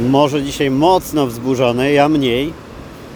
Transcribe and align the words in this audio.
może 0.00 0.42
dzisiaj 0.42 0.70
mocno 0.70 1.26
wzburzony, 1.26 1.92
ja 1.92 2.08
mniej 2.08 2.52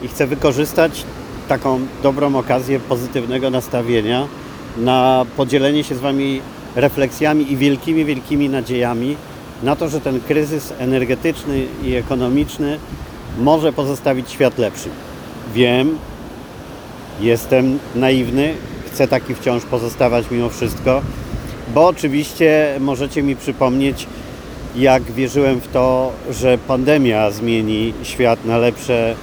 i 0.02 0.08
chcę 0.08 0.26
wykorzystać 0.26 1.04
taką 1.48 1.80
dobrą 2.02 2.36
okazję 2.36 2.80
pozytywnego 2.80 3.50
nastawienia 3.50 4.26
na 4.76 5.26
podzielenie 5.36 5.84
się 5.84 5.94
z 5.94 5.98
Wami 5.98 6.40
refleksjami 6.76 7.52
i 7.52 7.56
wielkimi, 7.56 8.04
wielkimi 8.04 8.48
nadziejami 8.48 9.16
na 9.62 9.76
to, 9.76 9.88
że 9.88 10.00
ten 10.00 10.20
kryzys 10.20 10.72
energetyczny 10.78 11.66
i 11.84 11.94
ekonomiczny 11.94 12.78
może 13.38 13.72
pozostawić 13.72 14.30
świat 14.30 14.58
lepszym. 14.58 14.92
Wiem, 15.54 15.98
jestem 17.20 17.78
naiwny, 17.94 18.54
chcę 18.86 19.08
taki 19.08 19.34
wciąż 19.34 19.64
pozostawać 19.64 20.24
mimo 20.30 20.48
wszystko, 20.48 21.02
bo 21.74 21.86
oczywiście 21.86 22.76
możecie 22.80 23.22
mi 23.22 23.36
przypomnieć, 23.36 24.06
jak 24.76 25.02
wierzyłem 25.02 25.60
w 25.60 25.68
to, 25.68 26.12
że 26.30 26.58
pandemia 26.58 27.30
zmieni 27.30 27.94
świat 28.02 28.44
na 28.44 28.58
lepsze 28.58 29.14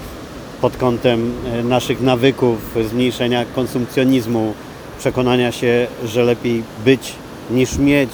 pod 0.62 0.78
kątem 0.78 1.34
e, 1.54 1.64
naszych 1.64 2.02
nawyków, 2.02 2.58
zmniejszenia 2.90 3.46
konsumpcjonizmu, 3.56 4.54
przekonania 5.00 5.52
się, 5.52 5.88
że 6.06 6.24
lepiej 6.24 6.64
być 6.86 7.14
niż 7.52 7.78
mieć. 7.78 8.10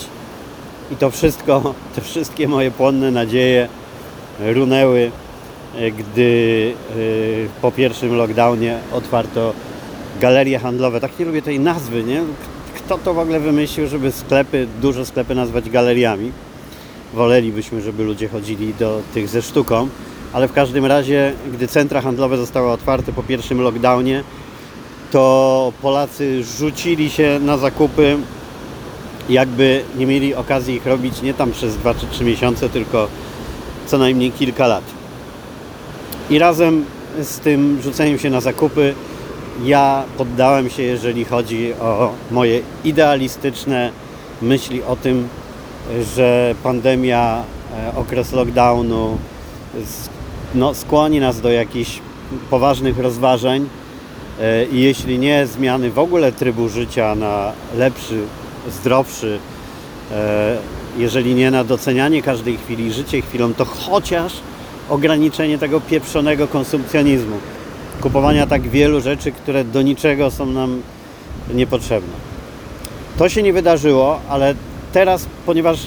I 0.92 0.96
to 0.96 1.12
wszystko, 1.12 1.74
te 1.96 2.02
wszystkie 2.02 2.48
moje 2.48 2.72
płonne 2.72 3.12
nadzieje 3.12 3.68
runęły, 4.40 5.12
e, 5.76 5.92
gdy 5.92 6.74
e, 6.90 6.94
po 7.62 7.72
pierwszym 7.72 8.16
lockdownie 8.16 8.78
otwarto 8.94 9.54
galerie 10.22 10.60
handlowe. 10.60 11.00
Tak 11.00 11.20
nie 11.20 11.26
lubię 11.26 11.42
tej 11.42 11.60
nazwy, 11.60 12.04
nie? 12.04 12.22
Kto 12.76 12.98
to 12.98 13.14
w 13.14 13.20
ogóle 13.20 13.40
wymyślił, 13.40 13.88
żeby 13.88 14.12
sklepy, 14.12 14.68
duże 14.82 15.06
sklepy 15.06 15.36
nazwać 15.36 15.70
galeriami? 15.70 16.32
Wolelibyśmy, 17.14 17.82
żeby 17.82 18.04
ludzie 18.04 18.28
chodzili 18.28 18.74
do 18.74 19.02
tych 19.14 19.30
ze 19.30 19.42
sztuką, 19.42 19.88
ale 20.34 20.48
w 20.48 20.54
każdym 20.54 20.86
razie, 20.86 21.34
gdy 21.54 21.68
centra 21.68 22.02
handlowe 22.02 22.38
zostały 22.38 22.72
otwarte 22.72 23.14
po 23.14 23.24
pierwszym 23.24 23.62
lockdownie, 23.62 24.24
to 25.12 25.74
Polacy 25.82 26.44
rzucili 26.44 27.10
się 27.10 27.40
na 27.42 27.58
zakupy, 27.58 28.18
jakby 29.30 29.84
nie 29.98 30.06
mieli 30.06 30.36
okazji 30.36 30.76
ich 30.76 30.86
robić 30.86 31.22
nie 31.22 31.34
tam 31.34 31.52
przez 31.52 31.78
2 31.78 31.94
czy 31.94 32.08
3 32.08 32.24
miesiące, 32.24 32.70
tylko 32.70 33.08
co 33.86 33.98
najmniej 33.98 34.32
kilka 34.32 34.68
lat. 34.68 34.84
I 36.30 36.40
razem 36.40 36.86
z 37.22 37.40
tym 37.40 37.82
rzuceniem 37.84 38.20
się 38.20 38.30
na 38.30 38.42
zakupy, 38.42 38.94
ja 39.64 40.04
poddałem 40.18 40.70
się, 40.70 40.84
jeżeli 40.84 41.26
chodzi 41.26 41.74
o 41.74 42.14
moje 42.32 42.62
idealistyczne 42.84 43.92
myśli 44.42 44.84
o 44.84 44.96
tym, 44.96 45.28
że 46.16 46.56
pandemia, 46.64 47.44
e, 47.88 47.96
okres 47.96 48.32
lockdownu 48.32 49.18
no, 50.56 50.74
skłoni 50.74 51.20
nas 51.20 51.42
do 51.42 51.52
jakichś 51.52 52.00
poważnych 52.50 53.00
rozważań 53.00 53.70
e, 54.42 54.66
i 54.66 54.82
jeśli 54.82 55.20
nie 55.20 55.48
zmiany 55.48 55.92
w 55.92 56.00
ogóle 56.00 56.32
trybu 56.32 56.70
życia 56.70 57.16
na 57.16 57.52
lepszy, 57.78 58.24
zdrowszy, 58.70 59.40
e, 60.12 60.58
jeżeli 60.98 61.36
nie 61.36 61.52
na 61.52 61.64
docenianie 61.64 62.22
każdej 62.22 62.58
chwili, 62.58 62.94
życie 62.94 63.22
chwilą, 63.22 63.54
to 63.54 63.66
chociaż 63.66 64.34
ograniczenie 64.90 65.58
tego 65.58 65.82
pieprzonego 65.82 66.48
konsumpcjonizmu, 66.48 67.38
kupowania 68.02 68.48
tak 68.48 68.70
wielu 68.70 69.02
rzeczy, 69.02 69.32
które 69.32 69.64
do 69.64 69.82
niczego 69.82 70.32
są 70.32 70.46
nam 70.46 70.82
niepotrzebne. 71.54 72.14
To 73.18 73.30
się 73.30 73.44
nie 73.44 73.54
wydarzyło, 73.54 74.20
ale 74.30 74.56
teraz, 74.94 75.28
ponieważ 75.46 75.80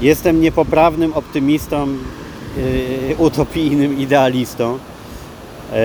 jestem 0.00 0.40
niepoprawnym 0.40 1.12
optymistą, 1.12 1.88
yy, 1.88 3.16
utopijnym 3.18 3.98
idealistą, 3.98 4.72
yy, 4.72 5.78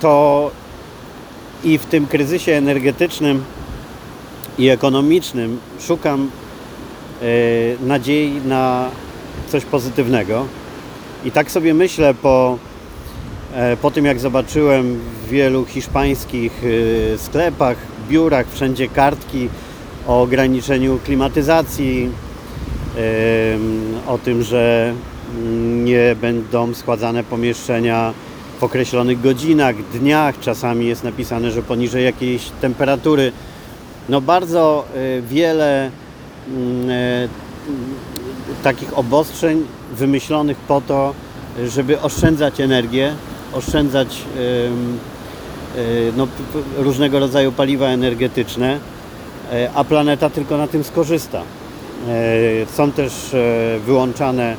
to 0.00 0.50
i 1.64 1.78
w 1.78 1.86
tym 1.86 2.06
kryzysie 2.06 2.52
energetycznym 2.52 3.44
i 4.58 4.68
ekonomicznym 4.68 5.60
szukam 5.80 6.30
yy, 7.22 7.28
nadziei 7.86 8.40
na 8.44 8.88
coś 9.48 9.64
pozytywnego. 9.64 10.46
I 11.24 11.30
tak 11.30 11.50
sobie 11.50 11.74
myślę 11.74 12.14
po, 12.14 12.58
e, 13.54 13.76
po 13.76 13.90
tym, 13.90 14.04
jak 14.04 14.20
zobaczyłem 14.20 15.00
w 15.24 15.28
wielu 15.28 15.64
hiszpańskich 15.64 16.62
yy, 16.62 17.18
sklepach, 17.18 17.76
biurach, 18.08 18.46
wszędzie 18.52 18.88
kartki 18.88 19.48
o 20.06 20.22
ograniczeniu 20.22 20.98
klimatyzacji, 21.04 22.10
o 24.06 24.18
tym, 24.18 24.42
że 24.42 24.94
nie 25.84 26.16
będą 26.20 26.74
schładzane 26.74 27.24
pomieszczenia 27.24 28.14
w 28.60 28.64
określonych 28.64 29.20
godzinach, 29.20 29.76
dniach. 29.92 30.40
Czasami 30.40 30.86
jest 30.86 31.04
napisane, 31.04 31.50
że 31.50 31.62
poniżej 31.62 32.04
jakiejś 32.04 32.50
temperatury. 32.60 33.32
No 34.08 34.20
bardzo 34.20 34.84
y, 34.96 35.22
wiele 35.22 35.90
mm, 36.48 36.90
e, 36.90 37.28
takich 38.62 38.98
obostrzeń 38.98 39.64
wymyślonych 39.92 40.56
po 40.56 40.80
to, 40.80 41.14
żeby 41.66 42.00
oszczędzać 42.00 42.60
energię, 42.60 43.14
oszczędzać 43.52 44.22
y, 44.36 44.70
no, 46.16 46.26
różnego 46.76 47.18
rodzaju 47.18 47.52
paliwa 47.52 47.86
energetyczne. 47.86 48.78
E, 49.52 49.70
a 49.74 49.84
planeta 49.84 50.30
tylko 50.30 50.56
na 50.56 50.66
tym 50.66 50.84
skorzysta. 50.84 51.42
E, 52.08 52.66
są 52.66 52.92
też 52.92 53.34
e, 53.34 53.78
wyłączane 53.86 54.56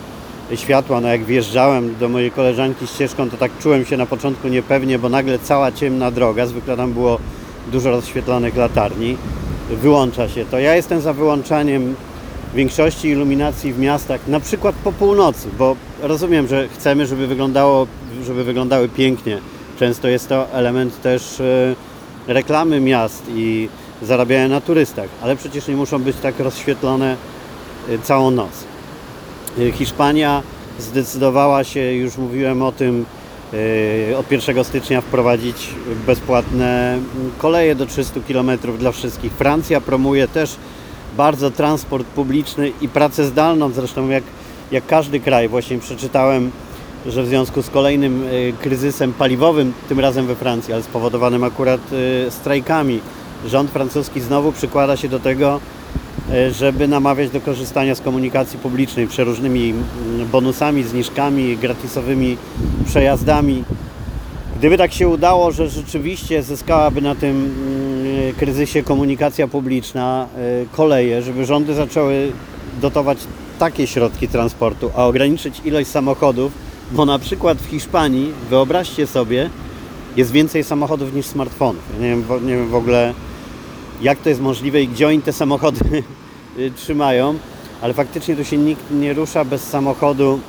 światła, 0.55 1.01
no 1.01 1.07
jak 1.07 1.23
wjeżdżałem 1.23 1.95
do 1.99 2.09
mojej 2.09 2.31
koleżanki 2.31 2.87
ścieżką, 2.87 3.29
to 3.29 3.37
tak 3.37 3.51
czułem 3.59 3.85
się 3.85 3.97
na 3.97 4.05
początku 4.05 4.47
niepewnie, 4.47 4.99
bo 4.99 5.09
nagle 5.09 5.39
cała 5.39 5.71
ciemna 5.71 6.11
droga, 6.11 6.45
zwykle 6.45 6.77
tam 6.77 6.93
było 6.93 7.19
dużo 7.71 7.91
rozświetlanych 7.91 8.57
latarni, 8.57 9.17
wyłącza 9.69 10.29
się 10.29 10.45
to. 10.45 10.59
Ja 10.59 10.75
jestem 10.75 11.01
za 11.01 11.13
wyłączaniem 11.13 11.95
większości 12.55 13.07
iluminacji 13.07 13.73
w 13.73 13.79
miastach, 13.79 14.27
na 14.27 14.39
przykład 14.39 14.75
po 14.75 14.91
północy, 14.91 15.47
bo 15.57 15.75
rozumiem, 16.01 16.47
że 16.47 16.67
chcemy, 16.67 17.07
żeby, 17.07 17.27
wyglądało, 17.27 17.87
żeby 18.25 18.43
wyglądały 18.43 18.89
pięknie. 18.89 19.37
Często 19.79 20.07
jest 20.07 20.29
to 20.29 20.51
element 20.51 21.01
też 21.01 21.41
reklamy 22.27 22.79
miast 22.79 23.23
i 23.35 23.69
zarabiają 24.01 24.49
na 24.49 24.61
turystach, 24.61 25.09
ale 25.21 25.35
przecież 25.35 25.67
nie 25.67 25.75
muszą 25.75 25.99
być 25.99 26.17
tak 26.17 26.39
rozświetlone 26.39 27.17
y, 27.89 27.99
całą 27.99 28.31
noc. 28.31 28.51
Y, 29.59 29.71
Hiszpania 29.71 30.43
zdecydowała 30.79 31.63
się, 31.63 31.93
już 31.93 32.17
mówiłem 32.17 32.61
o 32.61 32.71
tym, 32.71 33.05
y, 33.53 34.17
od 34.17 34.31
1 34.31 34.63
stycznia 34.63 35.01
wprowadzić 35.01 35.69
bezpłatne 36.07 36.93
mm, 36.93 37.31
koleje 37.37 37.75
do 37.75 37.85
300 37.85 38.19
km 38.27 38.51
dla 38.79 38.91
wszystkich. 38.91 39.33
Francja 39.33 39.81
promuje 39.81 40.27
też 40.27 40.55
bardzo 41.17 41.51
transport 41.51 42.07
publiczny 42.07 42.71
i 42.81 42.89
pracę 42.89 43.25
zdalną, 43.25 43.71
zresztą 43.71 44.09
jak, 44.09 44.23
jak 44.71 44.85
każdy 44.85 45.19
kraj. 45.19 45.47
Właśnie 45.47 45.79
przeczytałem, 45.79 46.51
że 47.05 47.23
w 47.23 47.27
związku 47.27 47.61
z 47.61 47.69
kolejnym 47.69 48.23
kryzysem 48.61 49.13
paliwowym, 49.13 49.73
tym 49.89 49.99
razem 49.99 50.27
we 50.27 50.35
Francji, 50.35 50.73
ale 50.73 50.83
spowodowanym 50.83 51.43
akurat 51.43 51.81
strajkami, 52.29 52.99
rząd 53.45 53.71
francuski 53.71 54.21
znowu 54.21 54.51
przykłada 54.51 54.97
się 54.97 55.09
do 55.09 55.19
tego, 55.19 55.59
e, 56.31 56.51
żeby 56.51 56.87
namawiać 56.87 57.29
do 57.29 57.41
korzystania 57.41 57.95
z 57.95 58.01
komunikacji 58.01 58.59
publicznej 58.59 59.07
przeróżnymi 59.07 59.69
mm, 59.69 60.27
bonusami, 60.27 60.83
zniżkami, 60.83 61.57
gratisowymi 61.57 62.37
przejazdami. 62.85 63.63
Gdyby 64.57 64.77
tak 64.77 64.93
się 64.93 65.07
udało, 65.07 65.51
że 65.51 65.69
rzeczywiście 65.69 66.43
zyskałaby 66.43 67.01
na 67.01 67.15
tym 67.15 67.31
mm, 67.31 68.35
kryzysie 68.35 68.83
komunikacja 68.83 69.47
publiczna, 69.47 70.27
e, 70.37 70.65
koleje, 70.71 71.21
żeby 71.21 71.45
rządy 71.45 71.73
zaczęły 71.73 72.31
dotować 72.81 73.17
takie 73.59 73.87
środki 73.87 74.27
transportu, 74.27 74.91
a 74.95 75.05
ograniczyć 75.05 75.61
ilość 75.65 75.89
samochodów, 75.89 76.51
bo 76.91 77.05
na 77.05 77.19
przykład 77.19 77.57
w 77.57 77.65
Hiszpanii, 77.65 78.33
wyobraźcie 78.49 79.07
sobie, 79.07 79.49
jest 80.17 80.31
więcej 80.31 80.63
samochodów 80.63 81.13
niż 81.13 81.25
smartfonów. 81.25 81.83
Nie 81.99 82.09
wiem, 82.09 82.23
nie 82.41 82.55
wiem 82.55 82.69
w 82.69 82.75
ogóle 82.75 83.13
jak 84.01 84.19
to 84.19 84.29
jest 84.29 84.41
możliwe 84.41 84.81
i 84.81 84.87
gdzie 84.87 85.07
oni 85.07 85.21
te 85.21 85.33
samochody 85.33 86.03
trzymają, 86.77 87.35
ale 87.81 87.93
faktycznie 87.93 88.35
tu 88.35 88.45
się 88.45 88.57
nikt 88.57 88.91
nie 88.91 89.13
rusza 89.13 89.45
bez 89.45 89.63
samochodu 89.63 90.39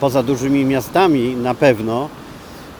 poza 0.00 0.22
dużymi 0.22 0.64
miastami 0.64 1.36
na 1.36 1.54
pewno, 1.54 2.08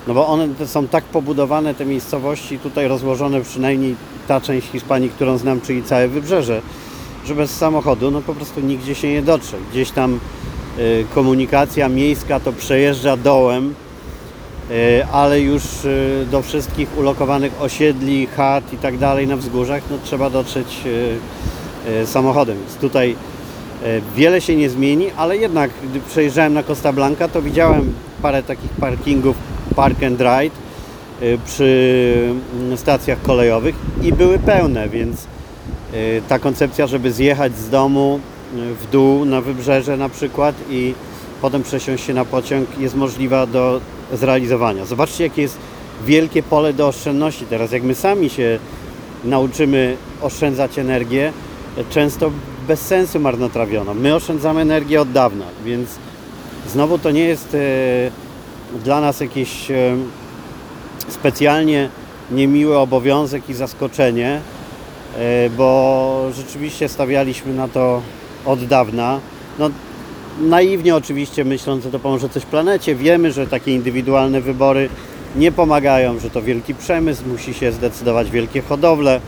no 0.07 0.15
bo 0.15 0.27
one 0.27 0.49
są 0.67 0.89
tak 0.89 1.05
pobudowane, 1.05 1.75
te 1.75 1.87
miejscowości 1.87 2.59
tutaj 2.59 2.89
rozłożone, 2.89 3.41
przynajmniej 3.41 3.97
ta 4.29 4.41
część 4.41 4.69
Hiszpanii, 4.69 5.11
którą 5.11 5.39
znam, 5.39 5.61
czyli 5.61 5.83
całe 5.83 6.09
wybrzeże, 6.09 6.63
że 7.27 7.35
bez 7.35 7.51
samochodu 7.51 8.11
no 8.11 8.23
po 8.23 8.35
prostu 8.35 8.61
nigdzie 8.61 8.95
się 8.95 9.13
nie 9.13 9.23
dotrze. 9.23 9.57
Gdzieś 9.71 9.91
tam 9.91 10.21
y, 10.79 11.05
komunikacja 11.15 11.89
miejska 11.89 12.41
to 12.41 12.53
przejeżdża 12.53 13.17
dołem, 13.17 13.75
ale 15.13 15.41
już 15.41 15.63
e, 15.85 16.27
do 16.27 16.43
wszystkich 16.43 16.99
ulokowanych 16.99 17.53
osiedli, 17.61 18.27
chat 18.27 18.73
i 18.73 18.77
tak 18.77 18.99
dalej 18.99 19.27
na 19.27 19.37
wzgórzach, 19.37 19.83
no 19.91 19.97
trzeba 20.05 20.31
dotrzeć 20.31 20.81
e, 21.87 22.07
samochodem. 22.07 22.59
Więc 22.59 22.77
tutaj 22.77 23.17
E, 23.83 24.01
Wiele 24.17 24.41
się 24.41 24.57
nie 24.57 24.71
zmieni, 24.71 25.07
ale 25.17 25.37
jednak 25.37 25.71
gdy 25.91 26.01
przejeżdżałem 26.01 26.55
na 26.55 26.63
Costa 26.63 26.93
Blanca, 26.93 27.29
to 27.29 27.43
widziałem 27.43 27.95
parę 28.23 28.43
takich 28.43 28.71
parkingów 28.71 29.37
park 29.77 30.03
and 30.03 30.21
ride 30.21 30.57
e, 31.21 31.39
przy 31.47 32.35
mm, 32.61 32.79
stacjach 32.79 33.23
kolejowych 33.23 33.75
i 34.03 34.13
były 34.13 34.39
pełne, 34.39 34.89
więc 34.89 35.25
e, 35.93 35.97
ta 36.29 36.39
koncepcja, 36.39 36.87
żeby 36.87 37.13
zjechać 37.13 37.57
z 37.57 37.71
domu 37.71 38.21
e, 38.55 38.75
w 38.75 38.91
dół 38.91 39.25
na 39.25 39.41
wybrzeże 39.41 39.97
na 39.97 40.09
przykład 40.09 40.55
i 40.71 40.95
potem 41.43 41.63
przesiąść 41.63 42.05
się 42.05 42.15
na 42.15 42.25
pociąg 42.25 42.79
jest 42.79 42.95
możliwa 42.95 43.47
do 43.47 43.81
zrealizowania. 44.13 44.85
Zobaczcie, 44.85 45.25
jakie 45.25 45.43
jest 45.43 45.59
wielkie 46.07 46.43
pole 46.43 46.73
do 46.73 46.89
oszczędności 46.89 47.47
teraz. 47.47 47.73
Jak 47.73 47.83
my 47.83 47.95
sami 47.95 48.31
się 48.31 48.59
nauczymy 49.25 49.97
oszczędzać 50.23 50.79
energię, 50.79 51.33
często 51.91 52.31
bez 52.69 52.81
sensu 52.81 53.21
marnotrawioną. 53.21 53.95
My 53.95 54.15
oszczędzamy 54.15 54.61
energię 54.61 55.01
od 55.01 55.13
dawna, 55.13 55.45
więc 55.65 55.89
znowu 56.69 56.99
to 56.99 57.11
nie 57.11 57.25
jest 57.25 57.55
e, 57.55 57.59
dla 58.85 59.01
nas 59.01 59.21
jakieś 59.21 59.71
e, 59.71 59.97
specjalnie 61.09 61.89
niemiły 62.31 62.79
obowiązek 62.79 63.49
i 63.49 63.55
zaskoczenie, 63.55 64.41
e, 65.19 65.51
bo 65.51 66.31
rzeczywiście 66.37 66.89
stawialiśmy 66.89 67.55
na 67.55 67.69
to 67.69 68.03
od 68.45 68.65
dawna. 68.65 69.21
No, 69.59 69.71
naiwnie 70.41 70.97
oczywiście 70.97 71.45
myśląc, 71.45 71.85
że 71.85 71.91
to 71.91 71.99
pomoże 71.99 72.29
coś 72.29 72.45
planecie. 72.45 72.95
Wiemy, 72.95 73.33
że 73.33 73.47
takie 73.47 73.75
indywidualne 73.75 74.41
wybory 74.41 74.89
nie 75.37 75.53
pomagają, 75.53 76.19
że 76.19 76.31
to 76.31 76.43
wielki 76.43 76.75
przemysł, 76.75 77.23
musi 77.33 77.55
się 77.55 77.73
zdecydować 77.73 78.31
wielkie 78.31 78.63
hodowle, 78.63 79.21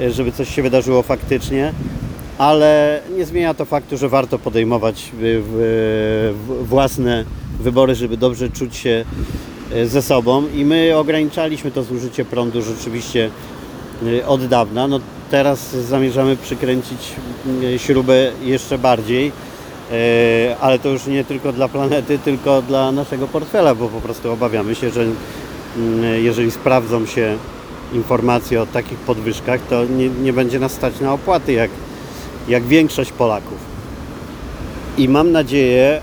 e, 0.00 0.10
żeby 0.10 0.32
coś 0.32 0.54
się 0.54 0.62
wydarzyło 0.62 1.02
faktycznie, 1.02 1.72
ale 2.38 3.00
nie 3.16 3.24
zmienia 3.26 3.54
to 3.54 3.64
faktu, 3.64 3.96
że 3.96 4.08
warto 4.08 4.38
podejmować 4.38 5.02
e, 5.02 5.08
w- 5.20 6.34
własne 6.62 7.24
wybory, 7.60 7.94
żeby 7.94 8.16
dobrze 8.16 8.50
czuć 8.50 8.76
się 8.76 9.04
e, 9.72 9.86
ze 9.86 10.02
sobą 10.02 10.44
i 10.54 10.64
my 10.64 10.96
ograniczaliśmy 10.96 11.70
to 11.70 11.82
zużycie 11.82 12.24
prądu 12.24 12.62
rzeczywiście 12.62 13.30
e, 14.20 14.26
od 14.26 14.46
dawna. 14.46 14.88
No 14.88 15.00
teraz 15.30 15.70
zamierzamy 15.76 16.36
przykręcić 16.36 16.98
e, 17.74 17.78
śrubę 17.78 18.30
jeszcze 18.44 18.78
bardziej, 18.78 19.26
e, 19.28 19.47
ale 20.60 20.78
to 20.78 20.88
już 20.88 21.06
nie 21.06 21.24
tylko 21.24 21.52
dla 21.52 21.68
planety, 21.68 22.18
tylko 22.18 22.62
dla 22.62 22.92
naszego 22.92 23.28
portfela, 23.28 23.74
bo 23.74 23.88
po 23.88 24.00
prostu 24.00 24.32
obawiamy 24.32 24.74
się, 24.74 24.90
że 24.90 25.02
mm, 25.02 26.24
jeżeli 26.24 26.50
sprawdzą 26.50 27.06
się 27.06 27.36
informacje 27.92 28.62
o 28.62 28.66
takich 28.66 28.98
podwyżkach, 28.98 29.60
to 29.70 29.84
nie, 29.84 30.08
nie 30.08 30.32
będzie 30.32 30.58
nas 30.58 30.72
stać 30.72 31.00
na 31.00 31.12
opłaty, 31.12 31.52
jak, 31.52 31.70
jak 32.48 32.64
większość 32.64 33.12
Polaków. 33.12 33.58
I 34.98 35.08
mam 35.08 35.32
nadzieję, 35.32 36.00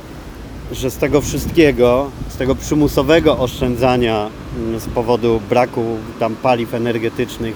że 0.71 0.91
z 0.91 0.97
tego 0.97 1.21
wszystkiego, 1.21 2.09
z 2.29 2.37
tego 2.37 2.55
przymusowego 2.55 3.37
oszczędzania 3.37 4.29
mm, 4.57 4.79
z 4.79 4.87
powodu 4.87 5.41
braku 5.49 5.83
tam 6.19 6.35
paliw 6.35 6.73
energetycznych, 6.73 7.55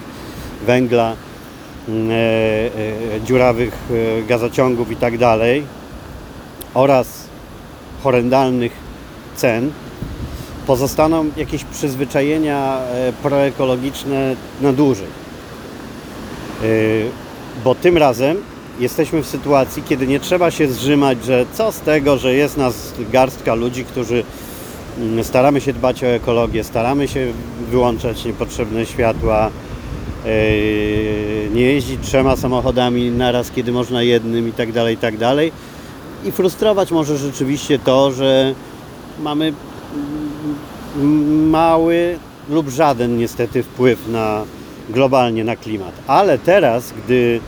węgla, 0.66 1.16
mm, 1.88 2.10
e, 2.10 2.14
e, 2.14 3.20
dziurawych 3.24 3.78
e, 3.90 4.22
gazociągów 4.22 4.90
i 4.90 4.96
tak 4.96 5.18
dalej 5.18 5.79
oraz 6.74 7.24
horrendalnych 8.02 8.72
cen, 9.36 9.72
pozostaną 10.66 11.30
jakieś 11.36 11.64
przyzwyczajenia 11.64 12.78
e, 12.78 13.12
proekologiczne 13.22 14.36
na 14.60 14.72
dłużej. 14.72 15.06
E, 16.62 16.66
Bo 17.64 17.74
tym 17.74 17.96
razem 17.96 18.36
jesteśmy 18.80 19.22
w 19.22 19.26
sytuacji, 19.26 19.82
kiedy 19.88 20.06
nie 20.06 20.20
trzeba 20.20 20.50
się 20.50 20.68
zrzymać, 20.68 21.24
że 21.24 21.46
co 21.52 21.72
z 21.72 21.80
tego, 21.80 22.18
że 22.18 22.34
jest 22.34 22.56
nas 22.56 22.92
garstka 23.12 23.54
ludzi, 23.54 23.84
którzy 23.84 24.24
mm, 24.98 25.24
staramy 25.24 25.60
się 25.60 25.72
dbać 25.72 26.04
o 26.04 26.06
ekologię, 26.06 26.64
staramy 26.64 27.08
się 27.08 27.32
wyłączać 27.70 28.24
niepotrzebne 28.24 28.86
światła, 28.86 29.50
e, 30.26 30.30
nie 31.54 31.62
jeździć 31.62 32.00
trzema 32.02 32.36
samochodami 32.36 33.10
naraz, 33.10 33.50
kiedy 33.50 33.72
można 33.72 34.02
jednym 34.02 34.48
i 34.48 34.52
tak 34.52 34.72
dalej, 34.72 34.94
i 34.94 34.98
tak 34.98 35.16
dalej. 35.16 35.52
I 36.24 36.32
frustrować 36.32 36.90
może 36.90 37.16
rzeczywiście 37.16 37.78
to, 37.78 38.12
że 38.12 38.54
mamy 39.22 39.52
mały 41.50 42.18
lub 42.50 42.68
żaden 42.68 43.18
niestety 43.18 43.62
wpływ 43.62 44.08
na 44.08 44.44
globalnie 44.90 45.44
na 45.44 45.56
klimat. 45.56 45.92
Ale 46.06 46.38
teraz, 46.38 46.92
gdy 47.04 47.40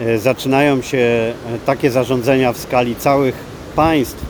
e, 0.00 0.18
zaczynają 0.18 0.82
się 0.82 0.98
e, 0.98 1.34
takie 1.66 1.90
zarządzenia 1.90 2.52
w 2.52 2.58
skali 2.58 2.96
całych 2.96 3.34
państw, 3.76 4.24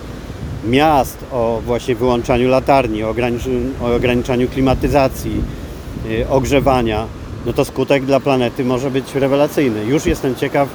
miast 0.66 1.18
o 1.32 1.60
właśnie 1.66 1.94
wyłączaniu 1.94 2.48
latarni, 2.48 3.04
o 3.04 3.10
ograniczeniu, 3.10 3.70
o 3.82 3.94
ograniczaniu 3.94 4.48
klimatyzacji, 4.48 5.42
e, 6.10 6.30
ogrzewania, 6.30 7.06
no 7.46 7.52
to 7.52 7.64
skutek 7.64 8.04
dla 8.04 8.20
planety 8.20 8.64
może 8.64 8.90
być 8.90 9.14
rewelacyjny. 9.14 9.84
Już 9.84 10.06
jestem 10.06 10.34
ciekaw 10.34 10.68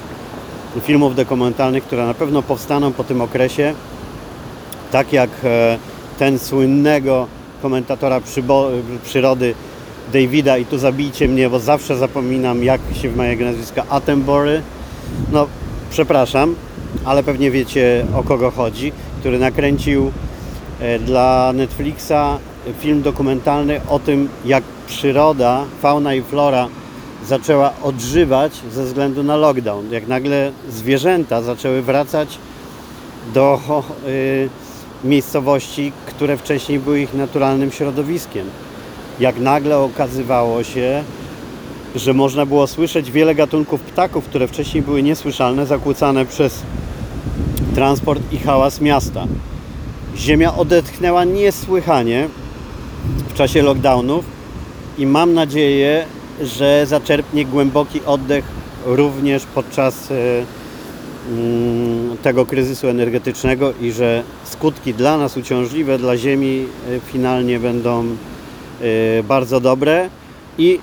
filmów 0.80 1.16
dokumentalnych, 1.16 1.84
które 1.84 2.06
na 2.06 2.14
pewno 2.14 2.42
powstaną 2.42 2.92
po 2.92 3.04
tym 3.04 3.20
okresie, 3.20 3.74
tak 4.92 5.12
jak 5.12 5.30
e, 5.44 5.78
ten 6.18 6.38
słynnego 6.38 7.26
komentatora 7.62 8.20
przyrody 9.04 9.54
Davida 10.12 10.58
i 10.58 10.64
tu 10.64 10.78
zabijcie 10.78 11.28
mnie, 11.28 11.50
bo 11.50 11.58
zawsze 11.58 11.96
zapominam 11.96 12.64
jak 12.64 12.80
się 13.02 13.08
wymawia 13.08 13.44
nazwiska 13.44 13.84
Attenborough. 13.88 14.62
No, 15.32 15.46
przepraszam, 15.90 16.54
ale 17.04 17.22
pewnie 17.22 17.50
wiecie 17.50 18.06
o 18.16 18.22
kogo 18.22 18.50
chodzi, 18.50 18.92
który 19.20 19.38
nakręcił 19.38 20.12
e, 20.80 20.98
dla 20.98 21.52
Netflixa 21.52 22.38
film 22.78 23.02
dokumentalny 23.02 23.80
o 23.88 23.98
tym, 23.98 24.28
jak 24.44 24.64
przyroda, 24.86 25.64
fauna 25.82 26.14
i 26.14 26.22
flora 26.22 26.68
zaczęła 27.26 27.72
odżywać 27.82 28.52
ze 28.72 28.84
względu 28.84 29.22
na 29.22 29.36
lockdown. 29.36 29.92
Jak 29.92 30.08
nagle 30.08 30.52
zwierzęta 30.68 31.42
zaczęły 31.42 31.82
wracać 31.82 32.38
do 33.34 33.60
y, 34.06 34.48
miejscowości, 35.04 35.92
które 36.06 36.36
wcześniej 36.36 36.78
były 36.78 37.00
ich 37.00 37.14
naturalnym 37.14 37.72
środowiskiem. 37.72 38.46
Jak 39.20 39.38
nagle 39.38 39.78
okazywało 39.78 40.64
się, 40.64 41.04
że 41.94 42.14
można 42.14 42.46
było 42.46 42.66
słyszeć 42.66 43.10
wiele 43.10 43.34
gatunków 43.34 43.80
ptaków, 43.80 44.24
które 44.24 44.48
wcześniej 44.48 44.82
były 44.82 45.02
niesłyszalne, 45.02 45.66
zakłócane 45.66 46.26
przez 46.26 46.62
transport 47.74 48.32
i 48.32 48.38
hałas 48.38 48.80
miasta. 48.80 49.26
Ziemia 50.16 50.54
odetchnęła 50.54 51.24
niesłychanie 51.24 52.28
w 53.28 53.34
czasie 53.34 53.62
lockdownów 53.62 54.24
i 54.98 55.06
mam 55.06 55.34
nadzieję, 55.34 56.06
że 56.42 56.86
zaczerpnie 56.86 57.44
głęboki 57.44 58.00
oddech 58.06 58.44
również 58.86 59.46
podczas 59.54 60.10
e, 60.10 60.14
mm, 61.28 62.16
tego 62.22 62.46
kryzysu 62.46 62.88
energetycznego 62.88 63.72
i 63.80 63.92
że 63.92 64.22
skutki 64.44 64.94
dla 64.94 65.18
nas 65.18 65.36
uciążliwe, 65.36 65.98
dla 65.98 66.16
Ziemi 66.16 66.66
e, 66.88 67.00
finalnie 67.00 67.58
będą 67.58 68.04
e, 68.06 69.22
bardzo 69.22 69.60
dobre 69.60 70.08
i 70.58 70.78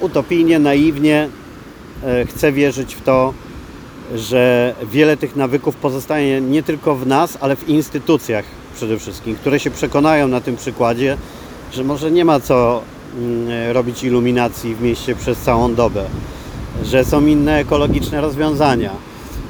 utopijnie, 0.00 0.58
naiwnie 0.58 1.28
chcę 2.26 2.52
wierzyć 2.52 2.94
w 2.94 3.02
to, 3.02 3.34
że 4.14 4.74
wiele 4.92 5.16
tych 5.16 5.36
nawyków 5.36 5.76
pozostanie 5.76 6.40
nie 6.40 6.62
tylko 6.62 6.94
w 6.94 7.06
nas, 7.06 7.38
ale 7.40 7.56
w 7.56 7.68
instytucjach 7.68 8.44
przede 8.74 8.98
wszystkim, 8.98 9.34
które 9.36 9.60
się 9.60 9.70
przekonają 9.70 10.28
na 10.28 10.40
tym 10.40 10.56
przykładzie, 10.56 11.16
że 11.72 11.84
może 11.84 12.10
nie 12.10 12.24
ma 12.24 12.40
co 12.40 12.82
robić 13.72 14.04
iluminacji 14.04 14.74
w 14.74 14.82
mieście 14.82 15.14
przez 15.14 15.38
całą 15.38 15.74
dobę, 15.74 16.04
że 16.84 17.04
są 17.04 17.26
inne 17.26 17.58
ekologiczne 17.58 18.20
rozwiązania. 18.20 18.90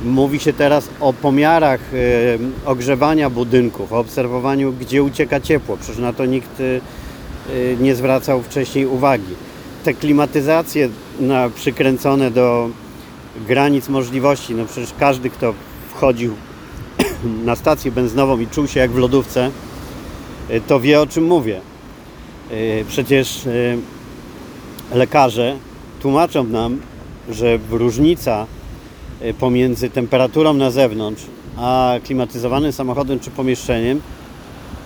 Mówi 0.04 0.40
się 0.40 0.52
teraz 0.52 0.88
o 1.00 1.12
pomiarach 1.12 1.80
e, 1.94 2.68
ogrzewania 2.68 3.30
budynków, 3.30 3.92
o 3.92 3.98
obserwowaniu, 3.98 4.72
gdzie 4.72 5.02
ucieka 5.02 5.40
ciepło. 5.40 5.76
Przecież 5.76 5.98
na 5.98 6.12
to 6.12 6.26
nikt 6.26 6.60
e, 6.60 6.64
e, 6.64 7.76
nie 7.76 7.94
zwracał 7.94 8.42
wcześniej 8.42 8.86
uwagi. 8.86 9.34
Te 9.84 9.94
klimatyzacje 9.94 10.88
na, 11.20 11.50
przykręcone 11.50 12.30
do 12.30 12.70
granic 13.48 13.88
możliwości, 13.88 14.54
no 14.54 14.64
przecież 14.64 14.90
każdy, 14.98 15.30
kto 15.30 15.54
wchodził 15.90 16.34
na 17.44 17.56
stację 17.56 17.92
benzynową 17.92 18.38
i 18.38 18.46
czuł 18.46 18.66
się 18.66 18.80
jak 18.80 18.90
w 18.90 18.98
lodówce, 18.98 19.50
to 20.66 20.80
wie 20.80 21.00
o 21.00 21.06
czym 21.06 21.24
mówię. 21.24 21.71
E, 22.50 22.84
Przecież 22.88 23.46
e, 23.46 23.76
lekarze 24.96 25.56
tłumaczą 26.02 26.44
nam, 26.44 26.80
że 27.30 27.58
różnica 27.70 28.46
e, 29.20 29.34
pomiędzy 29.34 29.90
temperaturą 29.90 30.54
na 30.54 30.70
zewnątrz 30.70 31.22
a 31.56 31.94
klimatyzowanym 32.04 32.72
samochodem 32.72 33.20
czy 33.20 33.30
pomieszczeniem 33.30 34.00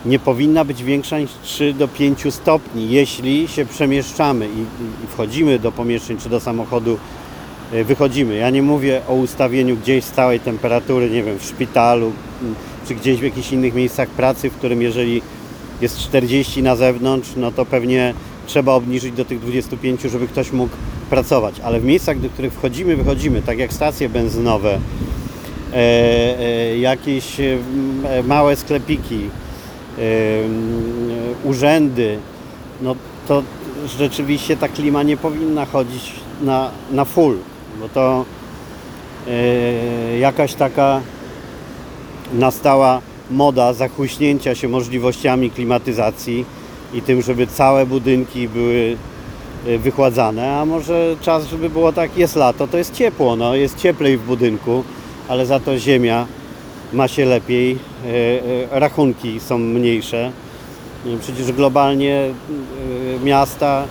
nie 0.06 0.18
powinna 0.18 0.64
być 0.64 0.82
większa 0.82 1.18
niż 1.18 1.30
3 1.42 1.74
do 1.74 1.88
5 1.88 2.34
stopni, 2.34 2.90
jeśli 2.90 3.48
się 3.48 3.64
przemieszczamy 3.64 4.46
i, 4.46 4.64
wchodzimy 5.08 5.58
do 5.58 5.72
pomieszczeń 5.72 6.16
czy 6.18 6.28
do 6.28 6.40
samochodu 6.40 6.98
wychodzimy. 7.84 8.36
Ja 8.36 8.50
nie 8.50 8.62
mówię 8.62 9.02
o 9.08 9.14
ustawieniu 9.14 9.76
gdzieś 9.76 10.04
stałej 10.04 10.40
temperatury, 10.40 11.10
nie 11.10 11.22
wiem, 11.22 11.38
w 11.38 11.44
szpitalu 11.44 12.12
czy 12.88 12.94
gdzieś 12.94 13.20
w 13.20 13.22
jakichś 13.22 13.52
innych 13.52 13.74
miejscach 13.74 14.08
pracy, 14.08 14.50
w 14.50 14.54
którym 14.54 14.82
jeżeli 14.82 15.22
jest 15.80 15.98
40 15.98 16.62
na 16.62 16.76
zewnątrz, 16.76 17.30
no 17.36 17.52
to 17.52 17.64
pewnie 17.64 18.14
trzeba 18.46 18.72
obniżyć 18.72 19.14
do 19.14 19.24
tych 19.24 19.40
25, 19.40 20.00
żeby 20.00 20.28
ktoś 20.28 20.52
mógł 20.52 20.76
pracować. 21.10 21.60
Ale 21.60 21.80
w 21.80 21.84
miejscach, 21.84 22.20
do 22.20 22.28
których 22.28 22.52
wchodzimy, 22.52 22.96
wychodzimy, 22.96 23.42
tak 23.42 23.58
jak 23.58 23.72
stacje 23.72 24.08
benzynowe, 24.08 24.78
e, 25.72 25.76
e, 25.76 26.78
jakieś 26.78 27.40
e, 27.40 27.58
małe 28.24 28.56
sklepiki, 28.56 29.20
urzędy, 31.44 32.18
no 32.80 32.96
to 33.28 33.42
rzeczywiście 33.98 34.56
ta 34.56 34.68
klima 34.68 35.02
nie 35.02 35.16
powinna 35.16 35.66
chodzić 35.66 36.12
na, 36.42 36.70
na 36.90 37.04
full, 37.04 37.38
bo 37.80 37.88
to 37.88 38.24
jakaś 40.20 40.54
taka 40.54 41.00
nastała 42.32 43.00
moda 43.30 43.72
zachłyśnięcia 43.72 44.54
się 44.54 44.68
możliwościami 44.68 45.50
klimatyzacji 45.50 46.44
i 46.94 47.02
tym, 47.02 47.22
żeby 47.22 47.46
całe 47.46 47.86
budynki 47.86 48.48
były 48.48 48.96
e, 49.66 49.78
wychładzane, 49.78 50.56
a 50.56 50.64
może 50.64 51.16
czas, 51.20 51.46
żeby 51.46 51.70
było 51.70 51.92
tak, 51.92 52.16
jest 52.16 52.36
lato, 52.36 52.68
to 52.68 52.78
jest 52.78 52.94
ciepło, 52.94 53.36
no, 53.36 53.54
jest 53.54 53.78
cieplej 53.78 54.18
w 54.18 54.26
budynku, 54.26 54.84
ale 55.28 55.46
za 55.46 55.60
to 55.60 55.78
ziemia 55.78 56.26
ma 56.92 57.08
się 57.08 57.24
lepiej, 57.24 57.72
e, 57.72 58.08
e, 58.72 58.80
rachunki 58.80 59.40
są 59.40 59.58
mniejsze. 59.58 60.32
Przecież 61.20 61.52
globalnie 61.52 62.30
miasta 63.24 63.84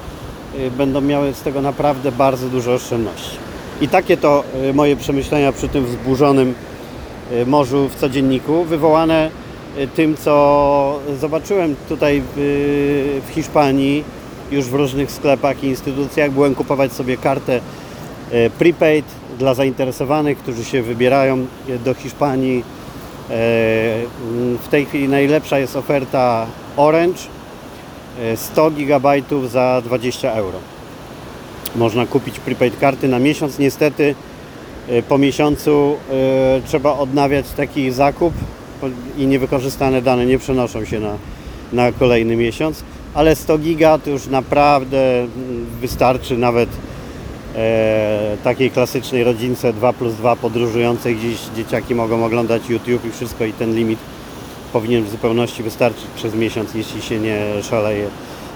będą 0.77 1.01
miały 1.01 1.33
z 1.33 1.41
tego 1.41 1.61
naprawdę 1.61 2.11
bardzo 2.11 2.49
dużo 2.49 2.73
oszczędności. 2.73 3.37
I 3.81 3.87
takie 3.87 4.17
to 4.17 4.43
moje 4.73 4.95
przemyślenia 4.95 5.51
przy 5.51 5.67
tym 5.67 5.85
wzburzonym 5.85 6.53
morzu 7.45 7.89
w 7.89 7.95
codzienniku, 7.95 8.63
wywołane 8.63 9.31
tym, 9.95 10.17
co 10.17 10.99
zobaczyłem 11.19 11.75
tutaj 11.89 12.21
w, 12.35 13.31
Hiszpanii, 13.35 14.03
już 14.51 14.65
w 14.65 14.73
różnych 14.73 15.11
sklepach 15.11 15.63
i 15.63 15.67
instytucjach. 15.67 16.31
Byłem 16.31 16.55
kupować 16.55 16.93
sobie 16.93 17.17
kartę 17.17 17.59
prepaid 18.59 19.05
dla 19.39 19.53
zainteresowanych, 19.53 20.37
którzy 20.37 20.65
się 20.65 20.81
wybierają 20.81 21.45
do 21.85 21.93
Hiszpanii. 21.93 22.63
W 24.63 24.67
tej 24.71 24.85
chwili 24.85 25.09
najlepsza 25.09 25.59
jest 25.59 25.75
oferta 25.75 26.45
Orange 26.77 27.19
100 28.35 28.71
GB 28.71 29.09
za 29.49 29.81
20 29.85 30.31
euro. 30.31 30.57
Można 31.75 32.05
kupić 32.05 32.39
prepaid 32.39 32.79
karty 32.79 33.07
na 33.07 33.19
miesiąc. 33.19 33.59
Niestety 33.59 34.15
po 35.09 35.17
miesiącu 35.17 35.95
trzeba 36.65 36.93
odnawiać 36.93 37.45
taki 37.57 37.91
zakup 37.91 38.33
i 39.17 39.27
niewykorzystane 39.27 40.01
dane 40.01 40.25
nie 40.25 40.39
przenoszą 40.39 40.85
się 40.85 40.99
na, 40.99 41.13
na 41.73 41.91
kolejny 41.91 42.35
miesiąc. 42.35 42.83
Ale 43.13 43.35
100 43.35 43.57
giga 43.57 43.97
to 43.97 44.09
już 44.09 44.27
naprawdę 44.27 45.27
wystarczy 45.81 46.37
nawet 46.37 46.69
e, 47.55 48.37
takiej 48.43 48.71
klasycznej 48.71 49.23
rodzince 49.23 49.73
2 49.73 49.93
plus 49.93 50.13
2 50.13 50.35
podróżującej 50.35 51.15
gdzieś 51.15 51.37
dzieciaki 51.55 51.95
mogą 51.95 52.25
oglądać 52.25 52.69
YouTube 52.69 53.05
i 53.05 53.11
wszystko 53.11 53.45
i 53.45 53.53
ten 53.53 53.75
limit 53.75 53.99
powinien 54.73 55.03
w 55.03 55.09
zupełności 55.09 55.63
wystarczyć 55.63 56.05
przez 56.15 56.35
miesiąc, 56.35 56.73
jeśli 56.73 57.01
się 57.01 57.19
nie 57.19 57.39
szaleje 57.63 58.07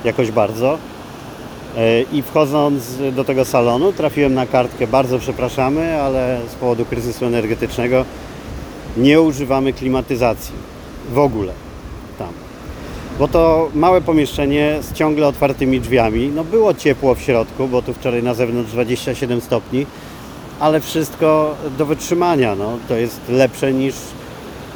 jakoś 0.03 0.31
bardzo. 0.31 0.77
I 2.13 2.21
wchodząc 2.21 2.97
do 3.15 3.23
tego 3.23 3.45
salonu 3.45 3.93
trafiłem 3.93 4.33
na 4.33 4.45
kartkę 4.45 4.87
bardzo 4.87 5.19
przepraszamy, 5.19 6.01
ale 6.01 6.39
z 6.51 6.55
powodu 6.55 6.85
kryzysu 6.85 7.25
energetycznego 7.25 8.05
nie 8.97 9.21
używamy 9.21 9.73
klimatyzacji 9.73 10.53
w 11.13 11.17
ogóle 11.17 11.53
tam. 12.19 12.33
Bo 13.19 13.27
to 13.27 13.69
małe 13.75 14.01
pomieszczenie 14.01 14.77
z 14.81 14.93
ciągle 14.93 15.27
otwartymi 15.27 15.81
drzwiami. 15.81 16.31
No 16.35 16.43
było 16.43 16.73
ciepło 16.73 17.15
w 17.15 17.21
środku, 17.21 17.67
bo 17.67 17.81
tu 17.81 17.93
wczoraj 17.93 18.23
na 18.23 18.33
zewnątrz 18.33 18.71
27 18.71 19.41
stopni, 19.41 19.85
ale 20.59 20.81
wszystko 20.81 21.55
do 21.77 21.85
wytrzymania. 21.85 22.55
No, 22.55 22.77
to 22.87 22.95
jest 22.95 23.21
lepsze 23.29 23.73
niż, 23.73 23.95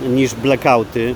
niż 0.10 0.36
blackouty 0.36 1.16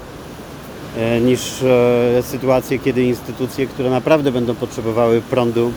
niż 1.21 1.63
e, 1.63 2.23
sytuacje, 2.23 2.79
kiedy 2.79 3.03
instytucje, 3.03 3.67
które 3.67 3.89
naprawdę 3.89 4.31
będą 4.31 4.55
potrzebowały 4.55 5.21
prądu, 5.21 5.71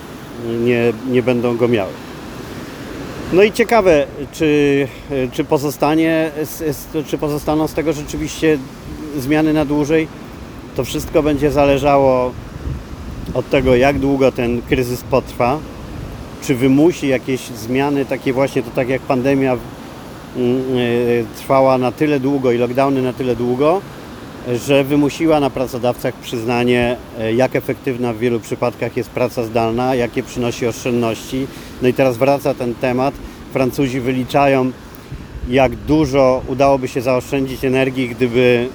nie, 0.64 0.92
nie 1.10 1.22
będą 1.22 1.56
go 1.56 1.68
miały. 1.68 1.92
No 3.32 3.42
i 3.42 3.52
ciekawe, 3.52 4.06
czy, 4.32 4.88
czy, 5.32 5.44
pozostanie, 5.44 6.30
czy 7.06 7.18
pozostaną 7.18 7.68
z 7.68 7.74
tego 7.74 7.92
rzeczywiście 7.92 8.58
zmiany 9.18 9.52
na 9.52 9.64
dłużej. 9.64 10.08
To 10.76 10.84
wszystko 10.84 11.22
będzie 11.22 11.50
zależało 11.50 12.32
od 13.34 13.50
tego, 13.50 13.76
jak 13.76 13.98
długo 13.98 14.32
ten 14.32 14.62
kryzys 14.62 15.02
potrwa, 15.02 15.58
czy 16.42 16.54
wymusi 16.54 17.08
jakieś 17.08 17.40
zmiany, 17.40 18.04
takie 18.04 18.32
właśnie, 18.32 18.62
to 18.62 18.70
tak 18.70 18.88
jak 18.88 19.02
pandemia 19.02 19.56
mm, 20.36 20.60
e, 20.60 21.36
trwała 21.36 21.78
na 21.78 21.92
tyle 21.92 22.20
długo 22.20 22.52
i 22.52 22.58
lockdowny 22.58 23.02
na 23.02 23.12
tyle 23.12 23.36
długo, 23.36 23.80
że 24.66 24.85
wymusiła 24.85 25.40
na 25.40 25.50
pracodawcach 25.50 26.14
przyznanie, 26.14 26.97
e, 27.18 27.35
jak 27.35 27.56
efektywna 27.56 28.12
w 28.12 28.18
wielu 28.18 28.40
przypadkach 28.40 28.97
jest 28.97 29.11
praca 29.11 29.44
zdalna, 29.44 29.94
jakie 29.94 30.23
przynosi 30.23 30.66
oszczędności. 30.66 31.47
No 31.82 31.88
i 31.88 31.94
teraz 31.94 32.16
wraca 32.16 32.54
ten 32.54 32.75
temat. 32.75 33.14
Francuzi 33.52 34.00
wyliczają, 34.00 34.70
jak 35.49 35.76
dużo 35.76 36.42
udałoby 36.49 36.88
się 36.88 37.00
zaoszczędzić 37.00 37.64
energii, 37.64 38.09
gdyby 38.09 38.68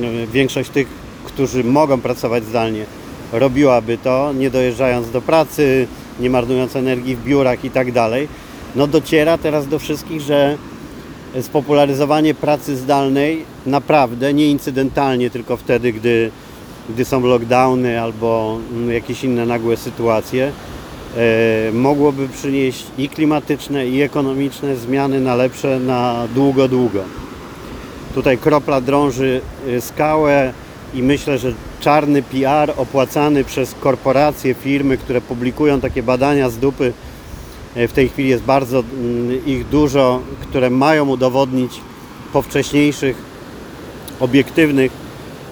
yy, 0.00 0.26
większość 0.26 0.70
tych, 0.70 0.88
którzy 1.24 1.64
mogą 1.64 2.00
pracować 2.00 2.44
zdalnie, 2.44 2.84
robiłaby 3.32 3.98
to, 3.98 4.32
nie 4.32 4.50
dojeżdżając 4.50 5.10
do 5.10 5.20
pracy, 5.20 5.86
nie 6.20 6.30
marnując 6.30 6.76
energii 6.76 7.16
w 7.16 7.24
biurach 7.24 7.64
i 7.64 7.70
tak 7.70 7.92
dalej. 7.92 8.28
No 8.76 8.86
dociera 8.86 9.38
teraz 9.38 9.68
do 9.68 9.78
wszystkich, 9.78 10.20
że 10.20 10.56
spopularyzowanie 11.42 12.34
pracy 12.34 12.76
zdalnej 12.76 13.44
naprawdę, 13.66 14.34
nie 14.34 14.50
incydentalnie, 14.50 15.30
tylko 15.30 15.56
wtedy, 15.56 15.92
gdy, 15.92 16.30
gdy 16.88 17.04
są 17.04 17.20
lockdowny 17.20 18.00
albo 18.00 18.58
mm, 18.72 18.90
jakieś 18.90 19.24
inne 19.24 19.46
nagłe 19.46 19.76
sytuacje, 19.76 20.52
e, 21.16 21.72
mogłoby 21.72 22.28
przynieść 22.28 22.86
i 22.98 23.08
klimatyczne, 23.08 23.86
i 23.86 24.02
ekonomiczne 24.02 24.76
zmiany 24.76 25.20
na 25.20 25.34
lepsze 25.34 25.80
na 25.80 26.28
długo, 26.34 26.68
długo. 26.68 27.00
Tutaj 28.14 28.38
kropla 28.38 28.80
drąży 28.80 29.40
e, 29.68 29.80
skałę 29.80 30.52
i 30.94 31.02
myślę, 31.02 31.38
że 31.38 31.52
czarny 31.80 32.22
PR 32.22 32.72
opłacany 32.76 33.44
przez 33.44 33.74
korporacje, 33.80 34.54
firmy, 34.54 34.96
które 34.96 35.20
publikują 35.20 35.80
takie 35.80 36.02
badania 36.02 36.50
z 36.50 36.58
dupy, 36.58 36.92
w 37.76 37.92
tej 37.92 38.08
chwili 38.08 38.28
jest 38.28 38.42
bardzo 38.42 38.78
mm, 38.78 39.46
ich 39.46 39.68
dużo, 39.68 40.20
które 40.40 40.70
mają 40.70 41.08
udowodnić 41.08 41.80
po 42.32 42.42
wcześniejszych, 42.42 43.16
obiektywnych, 44.20 44.92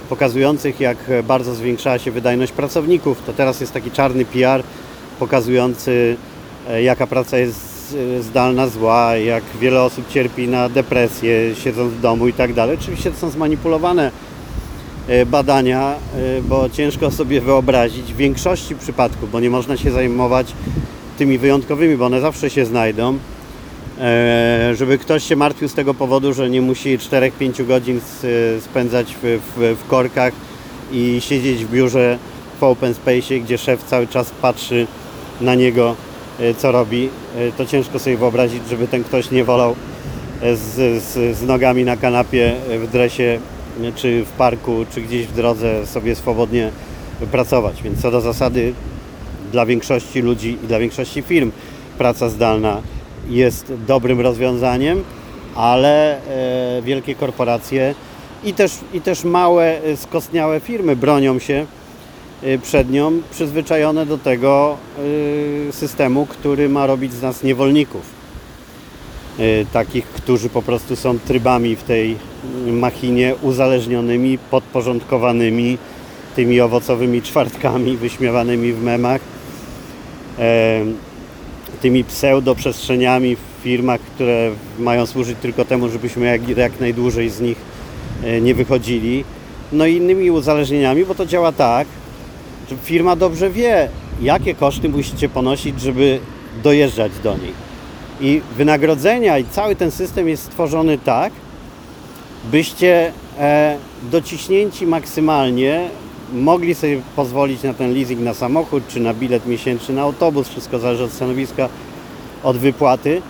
pokazujących 0.09 0.81
jak 0.81 0.97
bardzo 1.25 1.55
zwiększała 1.55 1.99
się 1.99 2.11
wydajność 2.11 2.53
pracowników. 2.53 3.23
To 3.27 3.33
teraz 3.33 3.61
jest 3.61 3.73
taki 3.73 3.91
czarny 3.91 4.25
PR 4.25 4.63
pokazujący 5.19 6.17
e, 6.69 6.83
jaka 6.83 7.07
praca 7.07 7.39
jest 7.39 7.97
e, 8.19 8.23
zdalna, 8.23 8.69
zła, 8.69 9.17
jak 9.17 9.45
wiele 9.61 9.83
osób 9.83 10.09
cierpi 10.09 10.49
na 10.49 10.69
depresję 10.69 11.55
siedząc 11.55 11.93
w 11.93 12.01
domu 12.01 12.29
i 12.29 12.33
tak 12.33 12.55
dalej. 12.55 12.79
Oczywiście 12.81 13.11
to 13.11 13.17
są 13.17 13.31
zmanipulowane 13.31 14.11
badania, 15.27 15.95
bo 16.43 16.71
ciężko 16.71 17.11
sobie 17.11 17.41
wyobrazić 17.41 18.13
w 18.13 18.17
większości 18.17 18.75
przypadków, 18.75 19.31
bo 19.31 19.41
nie 19.41 19.51
można 19.51 19.77
się 19.77 19.91
zajmować 19.91 20.53
tymi 21.19 21.39
wyjątkowymi, 21.39 21.97
bo 21.97 22.07
one 22.07 22.21
zawsze 22.21 22.51
się 22.51 22.67
znajdą, 22.67 23.19
e, 24.01 24.73
żeby 24.75 24.99
ktoś 24.99 25.25
się 25.25 25.37
martwił 25.37 25.69
z 25.69 25.75
tego 25.75 25.95
powodu, 25.95 26.33
że 26.33 26.51
nie 26.51 26.63
musi 26.63 26.99
4-5 26.99 27.67
godzin 27.67 28.01
spędzać 28.61 29.17
w, 29.23 29.41
w, 29.57 29.77
w 29.79 29.89
korkach 29.89 30.33
i 30.93 31.21
siedzieć 31.21 31.65
w 31.65 31.71
biurze 31.71 32.19
w 32.61 32.63
open 32.63 32.95
space, 32.95 33.41
gdzie 33.41 33.59
szef 33.59 33.85
cały 33.85 34.07
czas 34.07 34.31
patrzy 34.31 34.87
na 35.41 35.55
niego, 35.55 35.97
e, 36.41 36.55
co 36.55 36.73
robi, 36.73 37.09
e, 37.37 37.53
to 37.53 37.67
ciężko 37.67 37.99
sobie 37.99 38.17
wyobrazić, 38.17 38.69
żeby 38.69 38.89
ten 38.89 39.05
ktoś 39.05 39.31
nie 39.31 39.45
wolał 39.45 39.77
z, 40.55 41.03
z, 41.03 41.37
z 41.37 41.43
nogami 41.43 41.85
na 41.85 41.97
kanapie 41.97 42.55
w 42.79 42.91
dresie, 42.93 43.41
czy 43.95 44.25
w 44.25 44.29
parku, 44.29 44.85
czy 44.95 45.01
gdzieś 45.01 45.27
w 45.27 45.33
drodze 45.33 45.87
sobie 45.87 46.15
swobodnie 46.15 46.71
pracować. 47.33 47.83
Więc 47.83 48.03
co 48.03 48.11
do 48.11 48.21
zasady 48.21 48.75
dla 49.53 49.67
większości 49.67 50.23
ludzi 50.23 50.59
i 50.65 50.67
dla 50.67 50.79
większości 50.79 51.23
firm 51.23 51.53
praca 51.99 52.29
zdalna 52.29 52.83
jest 53.29 53.73
dobrym 53.87 54.21
rozwiązaniem, 54.21 55.05
ale 55.55 56.17
e, 56.79 56.83
wielkie 56.83 57.15
korporacje 57.15 57.95
i 58.45 58.55
też, 58.55 58.73
i 58.95 59.01
też 59.01 59.25
małe, 59.25 59.83
e, 59.83 59.97
skostniałe 59.97 60.61
firmy 60.61 60.97
bronią 60.97 61.39
się 61.39 61.67
y, 62.45 62.59
przed 62.59 62.91
nią 62.91 63.13
przyzwyczajone 63.31 64.07
do 64.07 64.19
tego 64.19 64.77
systemu, 65.71 66.27
który 66.27 66.69
ma 66.69 66.87
robić 66.87 67.13
z 67.13 67.23
nas 67.23 67.43
niewolników. 67.43 68.23
Takich, 69.73 70.07
którzy 70.07 70.49
po 70.49 70.63
prostu 70.63 70.97
są 70.97 71.19
trybami 71.19 71.77
w 71.77 71.83
tej 71.83 72.17
machinie 72.67 73.35
uzależnionymi, 73.43 74.39
podporządkowanymi 74.51 75.79
tymi 76.37 76.61
owocowymi 76.61 77.23
czwartkami 77.23 77.97
wyśmiewanymi 77.97 78.73
w 78.73 78.83
memach, 78.83 79.21
e, 79.21 79.32
tymi 81.83 82.05
pseudoprzestrzeniami 82.05 83.37
w 83.37 83.63
firmach, 83.63 84.01
które 84.01 84.51
mają 84.79 85.07
służyć 85.07 85.39
tylko 85.43 85.65
temu, 85.65 85.89
żebyśmy 85.89 86.27
jak, 86.27 86.49
jak 86.49 86.81
najdłużej 86.81 87.31
z 87.31 87.41
nich 87.41 87.57
e, 88.25 88.41
nie 88.41 88.55
wychodzili. 88.55 89.25
No 89.73 89.87
i 89.87 89.97
innymi 89.97 90.31
uzależnieniami, 90.31 91.05
bo 91.05 91.15
to 91.15 91.27
działa 91.27 91.53
tak, 91.53 91.89
że 92.71 92.77
firma 92.77 93.17
dobrze 93.17 93.51
wie, 93.51 93.89
jakie 94.23 94.55
koszty 94.55 94.89
musicie 94.89 95.29
ponosić, 95.29 95.81
żeby 95.81 96.21
dojeżdżać 96.63 97.13
do 97.23 97.37
niej. 97.37 97.53
I 98.21 98.41
wynagrodzenia 98.57 99.39
i 99.39 99.45
cały 99.45 99.77
ten 99.77 99.91
system 99.91 100.29
jest 100.29 100.43
stworzony 100.43 100.99
tak, 100.99 101.33
byście 102.45 103.13
e, 103.39 103.77
dociśnięci 104.11 104.87
maksymalnie 104.87 105.89
mogli 106.33 106.75
sobie 106.75 107.01
pozwolić 107.17 107.63
na 107.63 107.75
ten 107.75 107.95
leasing 107.95 108.21
na 108.21 108.35
samochód, 108.35 108.89
czy 108.89 109.01
na 109.01 109.15
bilet 109.15 109.47
miesięczny 109.47 109.95
na 109.95 110.03
autobus, 110.03 110.49
wszystko 110.49 110.79
zależy 110.79 111.05
od 111.05 111.13
stanowiska, 111.13 111.69
od 112.43 112.57
wypłaty, 112.57 113.23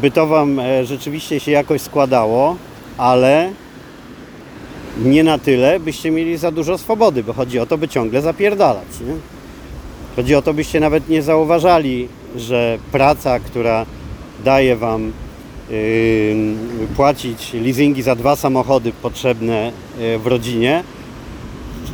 by 0.00 0.10
to 0.10 0.26
Wam 0.26 0.60
e, 0.60 0.84
rzeczywiście 0.84 1.40
się 1.40 1.50
jakoś 1.50 1.80
składało, 1.80 2.56
ale 2.98 3.52
nie 5.04 5.24
na 5.24 5.38
tyle, 5.38 5.80
byście 5.80 6.10
mieli 6.10 6.36
za 6.36 6.50
dużo 6.50 6.78
swobody, 6.78 7.24
bo 7.24 7.32
chodzi 7.32 7.58
o 7.58 7.66
to, 7.66 7.78
by 7.78 7.88
ciągle 7.88 8.22
zapierdalać. 8.22 8.88
Nie? 9.00 9.14
Chodzi 10.16 10.34
o 10.34 10.42
to, 10.42 10.54
byście 10.54 10.80
nawet 10.80 11.08
nie 11.08 11.22
zauważali, 11.22 12.08
że 12.36 12.78
praca, 12.92 13.40
która 13.40 13.86
daje 14.44 14.76
Wam 14.76 15.12
yy, 15.70 16.36
płacić 16.96 17.52
leasingi 17.52 18.02
za 18.02 18.14
dwa 18.14 18.36
samochody 18.36 18.92
potrzebne 19.02 19.72
yy, 19.98 20.18
w 20.18 20.26
rodzinie, 20.26 20.84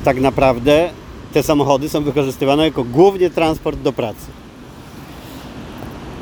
tak 0.04 0.20
naprawdę 0.20 0.90
te 1.32 1.42
samochody 1.42 1.88
są 1.88 2.02
wykorzystywane 2.02 2.64
jako 2.64 2.84
głównie 2.84 3.30
transport 3.30 3.80
do 3.80 3.92
pracy. 3.92 4.26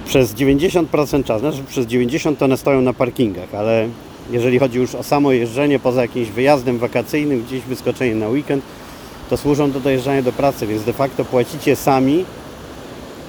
Przez 0.07 0.35
90% 0.35 1.25
czasu, 1.25 1.41
znaczy 1.41 1.63
przez 1.69 1.87
90% 1.87 2.37
to 2.37 2.45
one 2.45 2.57
stoją 2.57 2.81
na 2.81 2.93
parkingach, 2.93 3.55
ale 3.55 3.89
jeżeli 4.31 4.59
chodzi 4.59 4.79
już 4.79 4.95
o 4.95 5.03
samo 5.03 5.33
jeżdżenie 5.33 5.79
poza 5.79 6.03
jakimś 6.03 6.29
wyjazdem 6.29 6.79
wakacyjnym, 6.79 7.43
gdzieś 7.43 7.63
wyskoczeniem 7.63 8.19
na 8.19 8.29
weekend, 8.29 8.65
to 9.31 9.37
służą 9.37 9.71
do 9.71 9.81
dojeżdżania 9.81 10.23
do 10.23 10.33
pracy, 10.33 10.67
więc 10.67 10.85
de 10.85 10.93
facto 10.93 11.25
płacicie 11.25 11.77
sami 11.77 12.25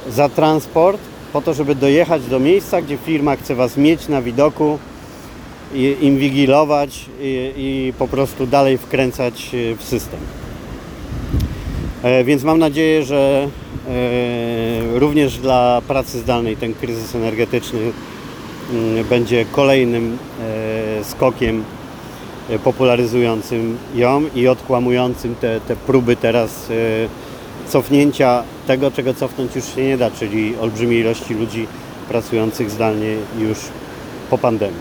za 0.09 0.29
transport 0.29 1.01
po 1.33 1.41
to, 1.41 1.53
żeby 1.53 1.75
dojechać 1.75 2.25
do 2.25 2.39
miejsca, 2.39 2.81
gdzie 2.81 2.97
firma 2.97 3.35
chce 3.35 3.55
Was 3.55 3.77
mieć 3.77 4.07
na 4.07 4.21
widoku, 4.21 4.79
inwigilować 6.01 7.05
i, 7.21 7.53
i 7.57 7.93
po 7.99 8.07
prostu 8.07 8.47
dalej 8.47 8.77
wkręcać 8.77 9.55
e, 9.55 9.75
w 9.75 9.83
system. 9.83 10.19
E, 12.03 12.23
Więc 12.23 12.43
mam 12.43 12.59
nadzieję, 12.59 13.03
że 13.03 13.47
e, 13.87 14.99
również 14.99 15.37
dla 15.37 15.81
pracy 15.87 16.19
zdalnej 16.19 16.57
ten 16.57 16.73
kryzys 16.73 17.15
energetyczny 17.15 17.79
mm, 18.73 19.05
będzie 19.05 19.45
kolejnym 19.51 20.17
e, 20.99 21.03
skokiem 21.03 21.63
popularyzującym 22.63 23.77
ją 23.95 24.21
i 24.35 24.47
odkłamującym 24.47 25.35
te, 25.35 25.59
te 25.61 25.75
próby 25.75 26.15
teraz 26.15 26.67
cofnięcia 27.67 28.43
tego, 28.67 28.91
czego 28.91 29.13
cofnąć 29.13 29.55
już 29.55 29.75
się 29.75 29.83
nie 29.83 29.97
da, 29.97 30.11
czyli 30.11 30.53
olbrzymiej 30.61 30.99
ilości 30.99 31.33
ludzi 31.33 31.67
pracujących 32.07 32.71
zdalnie 32.71 33.15
już 33.39 33.57
po 34.29 34.37
pandemii. 34.37 34.79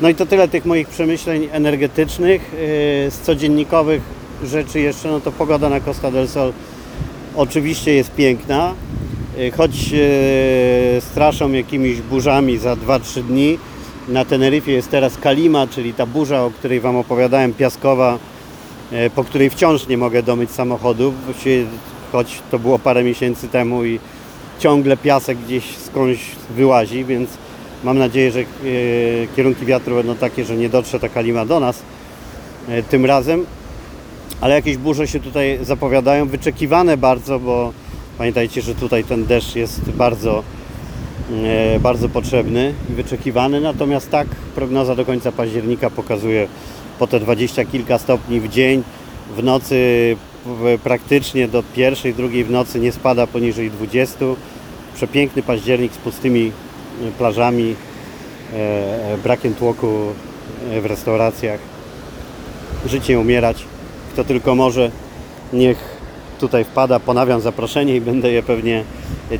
No 0.00 0.08
i 0.08 0.14
to 0.14 0.26
tyle 0.26 0.48
tych 0.48 0.64
moich 0.64 0.88
przemyśleń 0.88 1.48
energetycznych. 1.52 2.50
Z 3.10 3.18
codziennikowych 3.18 4.02
rzeczy 4.44 4.80
jeszcze, 4.80 5.08
no 5.08 5.20
to 5.20 5.32
pogoda 5.32 5.68
na 5.68 5.80
Costa 5.80 6.10
del 6.10 6.28
Sol 6.28 6.52
oczywiście 7.36 7.94
jest 7.94 8.14
piękna, 8.14 8.74
yy, 9.38 9.50
choć 9.50 9.90
yy, 9.90 10.00
straszą 11.00 11.52
jakimiś 11.52 12.00
burzami 12.00 12.58
za 12.58 12.74
2-3 12.74 13.22
dni. 13.22 13.58
Na 14.08 14.24
Teneryfie 14.24 14.72
jest 14.72 14.90
teraz 14.90 15.18
Kalima, 15.18 15.66
czyli 15.66 15.94
ta 15.94 16.06
burza, 16.06 16.44
o 16.44 16.50
której 16.50 16.80
Wam 16.80 16.96
opowiadałem, 16.96 17.54
piaskowa, 17.54 18.18
yy, 18.92 19.10
po 19.10 19.24
której 19.24 19.50
wciąż 19.50 19.88
nie 19.88 19.98
mogę 19.98 20.22
domyć 20.22 20.50
samochodu, 20.50 21.12
choć 22.12 22.42
to 22.50 22.58
było 22.58 22.78
parę 22.78 23.04
miesięcy 23.04 23.48
temu 23.48 23.84
i 23.84 24.00
ciągle 24.58 24.96
piasek 24.96 25.38
gdzieś 25.38 25.76
skądś 25.76 26.20
wyłazi, 26.56 27.04
więc 27.04 27.30
Mam 27.84 27.98
nadzieję, 27.98 28.30
że 28.30 28.44
kierunki 29.36 29.66
wiatru 29.66 29.94
będą 29.94 30.16
takie, 30.16 30.44
że 30.44 30.56
nie 30.56 30.68
dotrze 30.68 31.00
ta 31.00 31.08
kalima 31.08 31.44
do 31.44 31.60
nas 31.60 31.82
tym 32.90 33.06
razem. 33.06 33.46
Ale 34.40 34.54
jakieś 34.54 34.76
burze 34.76 35.08
się 35.08 35.20
tutaj 35.20 35.58
zapowiadają, 35.62 36.26
wyczekiwane 36.26 36.96
bardzo, 36.96 37.38
bo 37.38 37.72
pamiętajcie, 38.18 38.62
że 38.62 38.74
tutaj 38.74 39.04
ten 39.04 39.26
deszcz 39.26 39.56
jest 39.56 39.90
bardzo, 39.90 40.42
e, 41.44 41.80
bardzo 41.80 42.08
potrzebny 42.08 42.74
i 42.90 42.92
wyczekiwany. 42.92 43.60
Natomiast 43.60 44.10
tak, 44.10 44.28
prognoza 44.28 44.94
do 44.94 45.04
końca 45.04 45.32
października 45.32 45.90
pokazuje 45.90 46.48
po 46.98 47.06
te 47.06 47.20
20 47.20 47.64
kilka 47.64 47.98
stopni 47.98 48.40
w 48.40 48.48
dzień. 48.48 48.82
W 49.36 49.42
nocy 49.42 50.16
praktycznie 50.84 51.48
do 51.48 51.62
pierwszej, 51.62 52.14
drugiej 52.14 52.44
w 52.44 52.50
nocy 52.50 52.80
nie 52.80 52.92
spada 52.92 53.26
poniżej 53.26 53.70
20. 53.70 54.24
Przepiękny 54.94 55.42
październik 55.42 55.92
z 55.92 55.98
pustymi 55.98 56.52
e, 57.02 57.12
plażami, 57.18 57.74
e, 58.52 59.18
brakiem 59.22 59.54
tłoku 59.54 59.88
w 60.82 60.86
restauracjach. 60.86 61.60
Życie 62.86 63.18
umierać. 63.18 63.69
Kto 64.20 64.28
tylko 64.28 64.54
może, 64.54 64.90
niech 65.52 65.78
tutaj 66.40 66.64
wpada. 66.64 67.00
Ponawiam 67.00 67.40
zaproszenie 67.40 67.96
i 67.96 68.00
będę 68.00 68.30
je 68.32 68.42
pewnie 68.42 68.84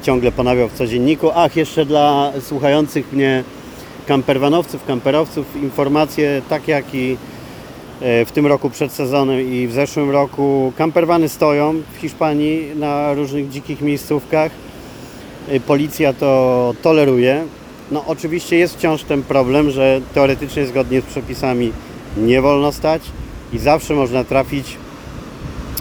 ciągle 0.03 0.33
ponawiał 0.33 0.69
w 0.69 0.73
codzienniku. 0.73 1.31
Ach, 1.35 1.57
jeszcze 1.57 1.87
dla 1.87 2.33
słuchających 2.41 3.13
mnie 3.13 3.45
kamperwanowców, 4.07 4.85
kamperowców 4.85 5.57
informacje 5.63 6.43
tak 6.49 6.69
jak 6.69 6.95
i 6.95 7.17
e, 8.01 8.25
w 8.25 8.33
tym 8.33 8.47
roku 8.47 8.71
przed 8.71 8.93
sezonem 8.93 9.53
i 9.53 9.67
w 9.67 9.73
zeszłym 9.73 10.11
roku 10.11 10.73
kamperwany 10.77 11.29
stoją 11.29 11.83
w 11.93 11.97
Hiszpanii 11.97 12.69
na 12.77 13.15
różnych 13.15 13.49
dzikich 13.49 13.81
miejscówkach. 13.81 14.53
E, 15.49 15.61
Policja 15.61 16.13
to 16.13 16.75
toleruje. 16.83 17.45
No 17.91 18.05
oczywiście 18.07 18.57
jest 18.57 18.77
wciąż 18.77 19.03
ten 19.03 19.23
problem, 19.23 19.71
że 19.71 20.01
teoretycznie 20.15 20.67
zgodnie 20.67 21.01
z 21.01 21.05
przepisami 21.05 21.73
nie 22.17 22.43
wolno 22.43 22.73
stać 22.73 23.03
i 23.53 23.59
zawsze 23.59 23.95
można 23.95 24.25
trafić 24.25 24.77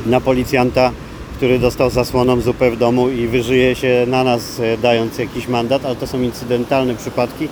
na 0.05 0.21
policjanta, 0.21 0.91
który 1.37 1.59
dostał 1.59 1.89
zasłoną 1.89 2.41
zupę 2.41 2.71
w 2.71 2.77
domu 2.77 3.09
i 3.09 3.27
wyżyje 3.27 3.75
się 3.75 4.05
na 4.07 4.23
nas 4.23 4.59
e, 4.59 4.77
dając 4.77 5.17
jakiś 5.17 5.47
mandat, 5.47 5.85
ale 5.85 5.95
to 5.95 6.07
są 6.07 6.21
incydentalne 6.21 6.95
przypadki. 6.95 7.47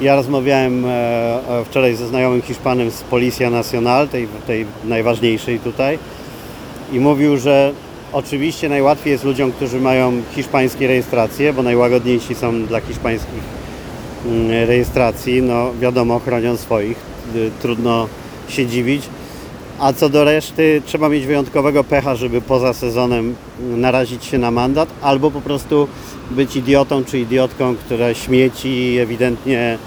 Ja 0.00 0.16
rozmawiałem 0.16 0.84
e, 0.84 0.88
e, 0.88 1.64
wczoraj 1.64 1.96
ze 1.96 2.06
znajomym 2.06 2.42
Hiszpanem 2.42 2.90
z 2.90 3.02
Policja 3.02 3.50
Nacional, 3.50 4.08
tej, 4.08 4.28
tej 4.46 4.66
najważniejszej 4.84 5.60
tutaj 5.60 5.98
i 6.92 7.00
mówił, 7.00 7.36
że 7.36 7.72
oczywiście 8.12 8.68
najłatwiej 8.68 9.10
jest 9.10 9.24
ludziom, 9.24 9.52
którzy 9.52 9.80
mają 9.80 10.12
hiszpańskie 10.34 10.86
rejestracje, 10.86 11.52
bo 11.52 11.62
najłagodniejsi 11.62 12.34
są 12.34 12.66
dla 12.66 12.80
hiszpańskich 12.80 13.42
mm, 14.26 14.68
rejestracji, 14.68 15.42
no 15.42 15.72
wiadomo, 15.80 16.18
chronią 16.18 16.56
swoich, 16.56 16.96
y, 17.36 17.50
trudno 17.62 18.08
się 18.48 18.66
dziwić. 18.66 19.02
A 19.78 19.92
co 19.92 20.08
do 20.08 20.24
reszty, 20.24 20.82
trzeba 20.86 21.08
mieć 21.08 21.26
wyjątkowego 21.26 21.84
pecha, 21.84 22.14
żeby 22.14 22.40
poza 22.40 22.72
sezonem 22.72 23.34
narazić 23.60 24.24
się 24.24 24.38
na 24.38 24.50
mandat, 24.50 24.88
albo 25.02 25.30
po 25.30 25.40
prostu 25.40 25.88
być 26.30 26.56
idiotą 26.56 27.04
czy 27.04 27.18
idiotką, 27.18 27.76
która 27.76 28.14
śmieci 28.14 28.68
i 28.68 28.98
ewidentnie 28.98 29.78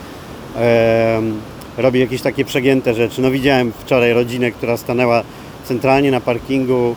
em, 0.56 1.42
robi 1.78 2.00
jakieś 2.00 2.22
takie 2.22 2.46
przegięte 2.46 2.94
rzeczy. 2.94 3.22
No 3.22 3.32
widziałem 3.32 3.72
wczoraj 3.80 4.14
rodzinę, 4.14 4.52
która 4.52 4.78
stanęła 4.78 5.24
centralnie 5.66 6.12
na 6.12 6.22
parkingu 6.22 6.90
e, 6.92 6.96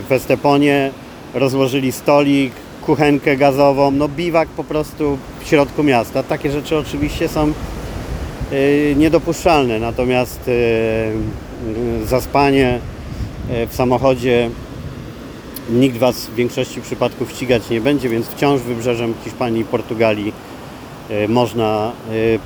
w 0.00 0.06
Esteponie, 0.10 0.90
rozłożyli 1.34 1.92
stolik, 1.92 2.52
kuchenkę 2.86 3.36
gazową, 3.36 3.90
no 3.90 4.08
biwak 4.08 4.48
po 4.48 4.64
prostu 4.64 5.18
w 5.40 5.48
środku 5.48 5.82
miasta. 5.82 6.22
Takie 6.22 6.52
rzeczy 6.52 6.78
oczywiście 6.78 7.28
są 7.28 7.52
e, 8.52 8.94
niedopuszczalne, 8.94 9.78
natomiast 9.78 10.48
e, 10.48 10.52
e, 10.52 11.49
zaspanie 12.04 12.78
e, 13.50 13.66
w 13.66 13.74
samochodzie 13.74 14.50
nikt 15.70 15.96
Was 15.96 16.26
w 16.26 16.34
większości 16.34 16.80
przypadków 16.80 17.30
ścigać 17.32 17.70
nie 17.70 17.80
będzie, 17.80 18.08
więc 18.08 18.26
wciąż 18.26 18.60
wybrzeżem 18.60 19.14
Hiszpanii 19.24 19.62
i 19.62 19.64
Portugalii 19.64 20.32
e, 21.10 21.28
można 21.28 21.92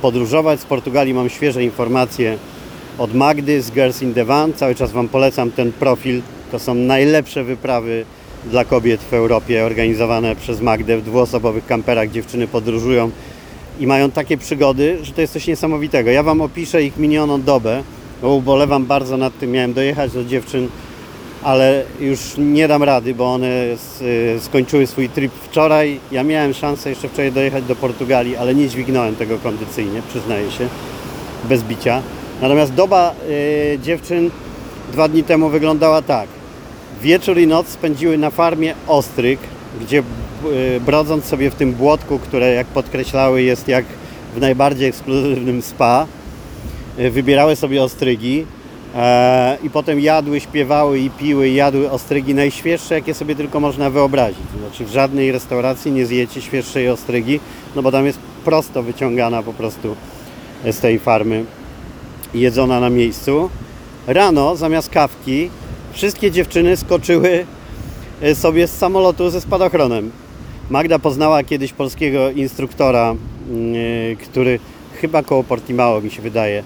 podróżować. 0.01 0.59
Z 0.59 0.65
Portugalii 0.65 1.13
mam 1.13 1.29
świeże 1.29 1.63
informacje 1.63 2.37
od 2.97 3.13
Magdy 3.13 3.61
z 3.61 3.71
Girls 3.71 4.01
in 4.01 4.13
the 4.13 4.25
Van. 4.25 4.53
Cały 4.53 4.75
czas 4.75 4.91
Wam 4.91 5.07
polecam 5.07 5.51
ten 5.51 5.71
profil. 5.71 6.21
To 6.51 6.59
są 6.59 6.75
najlepsze 6.75 7.43
wyprawy 7.43 8.05
dla 8.45 8.65
kobiet 8.65 9.01
w 9.01 9.13
Europie 9.13 9.65
organizowane 9.65 10.35
przez 10.35 10.61
Magdę 10.61 10.97
w 10.97 11.03
dwuosobowych 11.03 11.65
kamperach. 11.65 12.11
Dziewczyny 12.11 12.47
podróżują 12.47 13.11
i 13.79 13.87
mają 13.87 14.11
takie 14.11 14.37
przygody, 14.37 14.97
że 15.01 15.13
to 15.13 15.21
jest 15.21 15.33
coś 15.33 15.47
niesamowitego. 15.47 16.11
Ja 16.11 16.23
Wam 16.23 16.41
opiszę 16.41 16.83
ich 16.83 16.97
minioną 16.97 17.41
dobę, 17.41 17.83
bo 18.21 18.35
ubolewam 18.35 18.85
bardzo 18.85 19.17
nad 19.17 19.39
tym. 19.39 19.51
Miałem 19.51 19.73
dojechać 19.73 20.11
do 20.11 20.25
dziewczyn, 20.25 20.67
ale 21.43 21.83
już 21.99 22.19
nie 22.37 22.67
dam 22.67 22.83
rady, 22.83 23.15
bo 23.15 23.33
one 23.33 23.47
y, 24.01 24.39
skończyły 24.39 24.87
swój 24.87 25.09
trip 25.09 25.33
wczoraj. 25.33 25.99
Ja 26.11 26.23
miałem 26.23 26.53
szansę 26.53 26.89
jeszcze 26.89 27.09
wczoraj 27.09 27.31
dojechać 27.31 27.63
do 27.63 27.75
Portugalii, 27.75 28.35
ale 28.35 28.55
nie 28.55 28.69
dźwignąłem 28.69 29.15
tego 29.15 29.37
kondycyjnie, 29.37 30.01
przyznaję 30.09 30.51
się, 30.51 30.67
bez 31.49 31.63
bicia. 31.63 32.01
Natomiast 32.41 32.73
doba 32.73 33.13
y, 33.29 33.79
dziewczyn 33.83 34.31
dwa 34.91 35.07
dni 35.07 35.23
temu 35.23 35.49
wyglądała 35.49 36.01
tak. 36.01 36.27
Wieczór 37.01 37.37
i 37.37 37.47
noc 37.47 37.67
spędziły 37.67 38.17
na 38.17 38.29
farmie 38.29 38.73
Ostryk, 38.87 39.39
gdzie 39.81 39.99
y, 39.99 40.79
brodząc 40.79 41.25
sobie 41.25 41.51
w 41.51 41.55
tym 41.55 41.73
błotku, 41.73 42.19
które 42.19 42.53
jak 42.53 42.67
podkreślały 42.67 43.41
jest 43.41 43.67
jak 43.67 43.85
w 44.35 44.39
najbardziej 44.39 44.89
ekskluzywnym 44.89 45.61
spa, 45.61 46.07
wybierały 46.97 47.55
sobie 47.55 47.83
ostrygi 47.83 48.45
e, 48.95 49.57
i 49.63 49.69
potem 49.69 49.99
jadły, 49.99 50.39
śpiewały 50.39 50.99
i 50.99 51.09
piły, 51.09 51.49
jadły 51.49 51.91
ostrygi 51.91 52.35
najświeższe, 52.35 52.95
jakie 52.95 53.13
sobie 53.13 53.35
tylko 53.35 53.59
można 53.59 53.89
wyobrazić. 53.89 54.47
Znaczy 54.59 54.85
w 54.85 54.89
żadnej 54.89 55.31
restauracji 55.31 55.91
nie 55.91 56.05
zjecie 56.05 56.41
świeższej 56.41 56.89
ostrygi, 56.89 57.39
no 57.75 57.81
bo 57.81 57.91
tam 57.91 58.05
jest 58.05 58.19
prosto 58.45 58.83
wyciągana 58.83 59.43
po 59.43 59.53
prostu 59.53 59.95
z 60.71 60.79
tej 60.79 60.99
farmy 60.99 61.45
jedzona 62.33 62.79
na 62.79 62.89
miejscu. 62.89 63.49
Rano 64.07 64.55
zamiast 64.55 64.89
kawki 64.89 65.49
wszystkie 65.93 66.31
dziewczyny 66.31 66.77
skoczyły 66.77 67.45
e, 68.21 68.35
sobie 68.35 68.67
z 68.67 68.77
samolotu 68.77 69.29
ze 69.29 69.41
spadochronem. 69.41 70.11
Magda 70.69 70.99
poznała 70.99 71.43
kiedyś 71.43 71.73
polskiego 71.73 72.31
instruktora, 72.31 73.15
mm, 73.49 73.75
e, 73.75 74.15
który 74.15 74.59
chyba 75.01 75.23
koło 75.23 75.43
Portimao 75.43 76.01
mi 76.01 76.11
się 76.11 76.21
wydaje 76.21 76.59
e, 76.59 76.63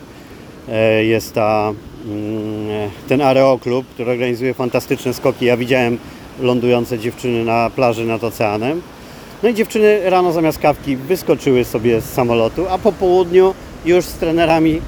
jest 1.01 1.33
ta, 1.33 1.73
mm, 2.05 2.69
e, 2.69 2.89
ten 3.07 3.21
Areo 3.21 3.59
Club, 3.63 3.85
który 3.93 4.11
organizuje 4.11 4.53
fantastyczne 4.53 5.13
skoki. 5.13 5.45
Ja 5.45 5.57
widziałem 5.57 5.97
lądujące 6.41 6.99
dziewczyny 6.99 7.45
na 7.45 7.69
plaży 7.69 8.05
nad 8.05 8.23
oceanem. 8.23 8.81
No 9.43 9.49
i 9.49 9.53
dziewczyny 9.53 10.09
rano 10.09 10.31
zamiast 10.31 10.59
kawki 10.59 10.95
wyskoczyły 10.95 11.65
sobie 11.65 12.01
z 12.01 12.05
samolotu, 12.05 12.65
a 12.69 12.77
po 12.77 12.91
południu 12.91 13.53
już 13.85 14.05
z 14.05 14.13
trenerami 14.13 14.81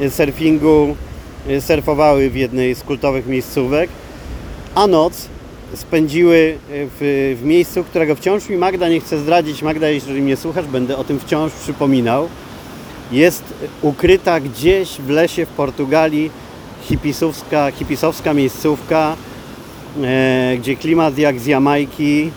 e, 0.00 0.10
surfingu 0.10 0.96
e, 1.48 1.60
surfowały 1.60 2.30
w 2.30 2.36
jednej 2.36 2.74
z 2.74 2.82
kultowych 2.82 3.26
miejscówek, 3.26 3.90
a 4.74 4.86
noc 4.86 5.28
spędziły 5.74 6.36
e, 6.36 6.86
w, 7.00 7.36
w 7.40 7.44
miejscu, 7.44 7.84
którego 7.84 8.14
wciąż 8.14 8.48
mi 8.48 8.56
Magda 8.56 8.88
nie 8.88 9.00
chce 9.00 9.18
zdradzić. 9.18 9.62
Magda, 9.62 9.88
jeżeli 9.88 10.22
mnie 10.22 10.36
słuchasz, 10.36 10.66
będę 10.66 10.96
o 10.96 11.04
tym 11.04 11.20
wciąż 11.20 11.52
przypominał. 11.52 12.28
Jest 13.12 13.54
ukryta 13.82 14.40
gdzieś 14.40 14.88
w 15.00 15.08
lesie 15.08 15.46
w 15.46 15.48
Portugalii 15.48 16.30
hipisowska, 16.82 17.70
hipisowska 17.70 18.34
miejscówka, 18.34 19.16
e, 20.02 20.56
gdzie 20.58 20.76
klimat 20.76 21.18
jak 21.18 21.40
z 21.40 21.46
Jamajki, 21.46 22.30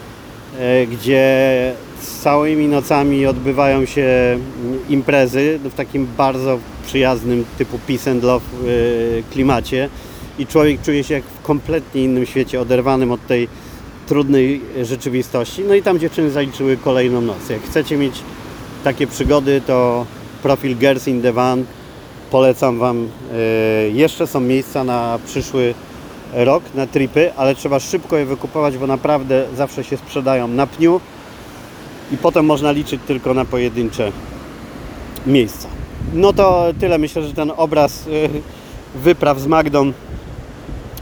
e, 0.59 0.87
gdzie 0.87 1.73
całymi 2.21 2.67
nocami 2.67 3.25
odbywają 3.25 3.85
się 3.85 4.07
imprezy 4.89 5.59
w 5.63 5.73
takim 5.73 6.07
bardzo 6.17 6.59
przyjaznym 6.85 7.45
typu 7.57 7.79
peace 7.87 8.11
and 8.11 8.23
love 8.23 8.45
e, 8.45 9.33
klimacie 9.33 9.89
i 10.39 10.47
człowiek 10.47 10.81
czuje 10.81 11.03
się 11.03 11.13
jak 11.13 11.23
w 11.23 11.41
kompletnie 11.41 12.03
innym 12.03 12.25
świecie, 12.25 12.61
oderwanym 12.61 13.11
od 13.11 13.27
tej 13.27 13.47
trudnej 14.07 14.61
rzeczywistości. 14.81 15.63
No 15.67 15.73
i 15.73 15.81
tam 15.81 15.99
dziewczyny 15.99 16.31
zaliczyły 16.31 16.77
kolejną 16.77 17.21
noc. 17.21 17.49
Jak 17.49 17.61
chcecie 17.61 17.97
mieć 17.97 18.15
takie 18.83 19.07
przygody, 19.07 19.61
to 19.67 20.05
profil 20.43 20.75
Girls 20.77 21.07
in 21.07 21.21
the 21.21 21.33
Van 21.33 21.65
polecam 22.31 22.79
Wam. 22.79 23.07
E, 23.33 23.89
Jeszcze 23.89 24.27
są 24.27 24.39
miejsca 24.39 24.83
na 24.83 25.19
przyszły 25.25 25.73
rok, 26.33 26.63
na 26.75 26.87
tripy, 26.87 27.33
ale 27.37 27.55
trzeba 27.55 27.79
szybko 27.79 28.17
je 28.17 28.25
wykupować, 28.25 28.77
bo 28.77 28.87
naprawdę 28.87 29.45
zawsze 29.55 29.83
się 29.83 29.97
sprzedają 29.97 30.47
na 30.47 30.67
pniu 30.67 31.01
i 32.11 32.17
potem 32.17 32.45
można 32.45 32.71
liczyć 32.71 33.01
tylko 33.07 33.33
na 33.33 33.45
pojedyncze 33.45 34.11
miejsca. 35.27 35.67
No 36.13 36.33
to 36.33 36.65
tyle. 36.79 36.97
Myślę, 36.97 37.23
że 37.23 37.33
ten 37.33 37.51
obraz 37.57 38.07
e, 38.07 38.99
wypraw 38.99 39.39
z 39.39 39.47
Magdą 39.47 39.91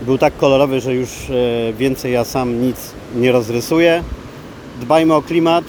był 0.02 0.18
tak 0.18 0.38
kolorowy, 0.38 0.82
że 0.82 0.96
już 0.96 1.10
e, 1.30 1.74
więcej 1.74 2.14
ja 2.14 2.24
sam 2.26 2.62
nic 2.62 2.78
nie 3.16 3.32
rozrysuję. 3.32 4.04
Dbajmy 4.82 5.14
o 5.14 5.22
klimat, 5.22 5.64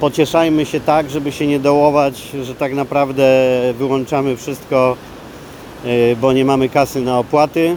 pocieszajmy 0.00 0.66
się 0.66 0.80
tak, 0.80 1.10
żeby 1.10 1.32
się 1.32 1.46
nie 1.46 1.58
dołować, 1.58 2.32
że 2.42 2.54
tak 2.54 2.74
naprawdę 2.74 3.24
wyłączamy 3.78 4.36
wszystko, 4.36 4.96
e, 5.84 6.16
bo 6.16 6.32
nie 6.32 6.44
mamy 6.44 6.68
kasy 6.68 7.00
na 7.00 7.18
opłaty. 7.18 7.76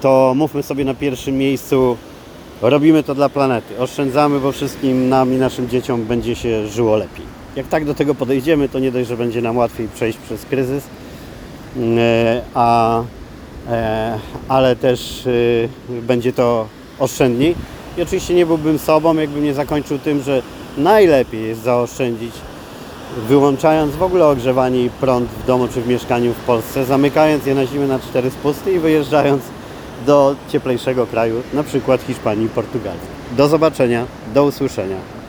To 0.00 0.32
mówmy 0.36 0.62
sobie 0.62 0.84
na 0.84 0.94
pierwszym 0.94 1.38
miejscu, 1.38 1.96
robimy 2.62 3.02
to 3.02 3.14
dla 3.14 3.28
planety. 3.28 3.78
Oszczędzamy, 3.78 4.40
bo 4.40 4.52
wszystkim 4.52 5.08
nam 5.08 5.32
i 5.34 5.36
naszym 5.36 5.68
dzieciom 5.68 6.04
będzie 6.04 6.36
się 6.36 6.66
żyło 6.66 6.96
lepiej. 6.96 7.24
Jak 7.56 7.68
tak 7.68 7.84
do 7.84 7.94
tego 7.94 8.14
podejdziemy, 8.14 8.68
to 8.68 8.78
nie 8.78 8.92
dość, 8.92 9.08
że 9.08 9.16
będzie 9.16 9.42
nam 9.42 9.56
łatwiej 9.56 9.88
przejść 9.88 10.18
przez 10.18 10.44
kryzys, 10.44 10.84
e, 11.76 12.42
a, 12.54 13.02
e, 13.68 14.18
ale 14.48 14.76
też 14.76 15.26
e, 15.26 16.02
będzie 16.02 16.32
to 16.32 16.66
oszczędniej. 16.98 17.54
I 17.98 18.02
oczywiście 18.02 18.34
nie 18.34 18.46
byłbym 18.46 18.78
sobą, 18.78 19.14
jakbym 19.14 19.44
nie 19.44 19.54
zakończył 19.54 19.98
tym, 19.98 20.22
że 20.22 20.42
najlepiej 20.80 21.48
jest 21.48 21.62
zaoszczędzić, 21.62 22.32
wyłączając 23.28 23.96
w 23.96 24.02
ogóle 24.02 24.26
ogrzewanie 24.26 24.84
i 24.84 24.90
prąd 24.90 25.30
w 25.30 25.46
domu 25.46 25.68
czy 25.68 25.80
w 25.80 25.88
mieszkaniu 25.88 26.32
w 26.32 26.44
Polsce, 26.44 26.84
zamykając 26.84 27.46
je 27.46 27.54
na 27.54 27.66
zimę 27.66 27.86
na 27.86 27.98
cztery 27.98 28.30
spusty 28.30 28.72
i 28.72 28.78
wyjeżdżając 28.78 29.42
do 30.06 30.34
cieplejszego 30.48 31.06
kraju, 31.06 31.42
na 31.54 31.62
przykład 31.62 32.02
Hiszpanii 32.02 32.46
i 32.46 32.48
Portugalii. 32.48 33.00
Do 33.36 33.48
zobaczenia, 33.48 34.06
do 34.34 34.44
usłyszenia. 34.44 35.19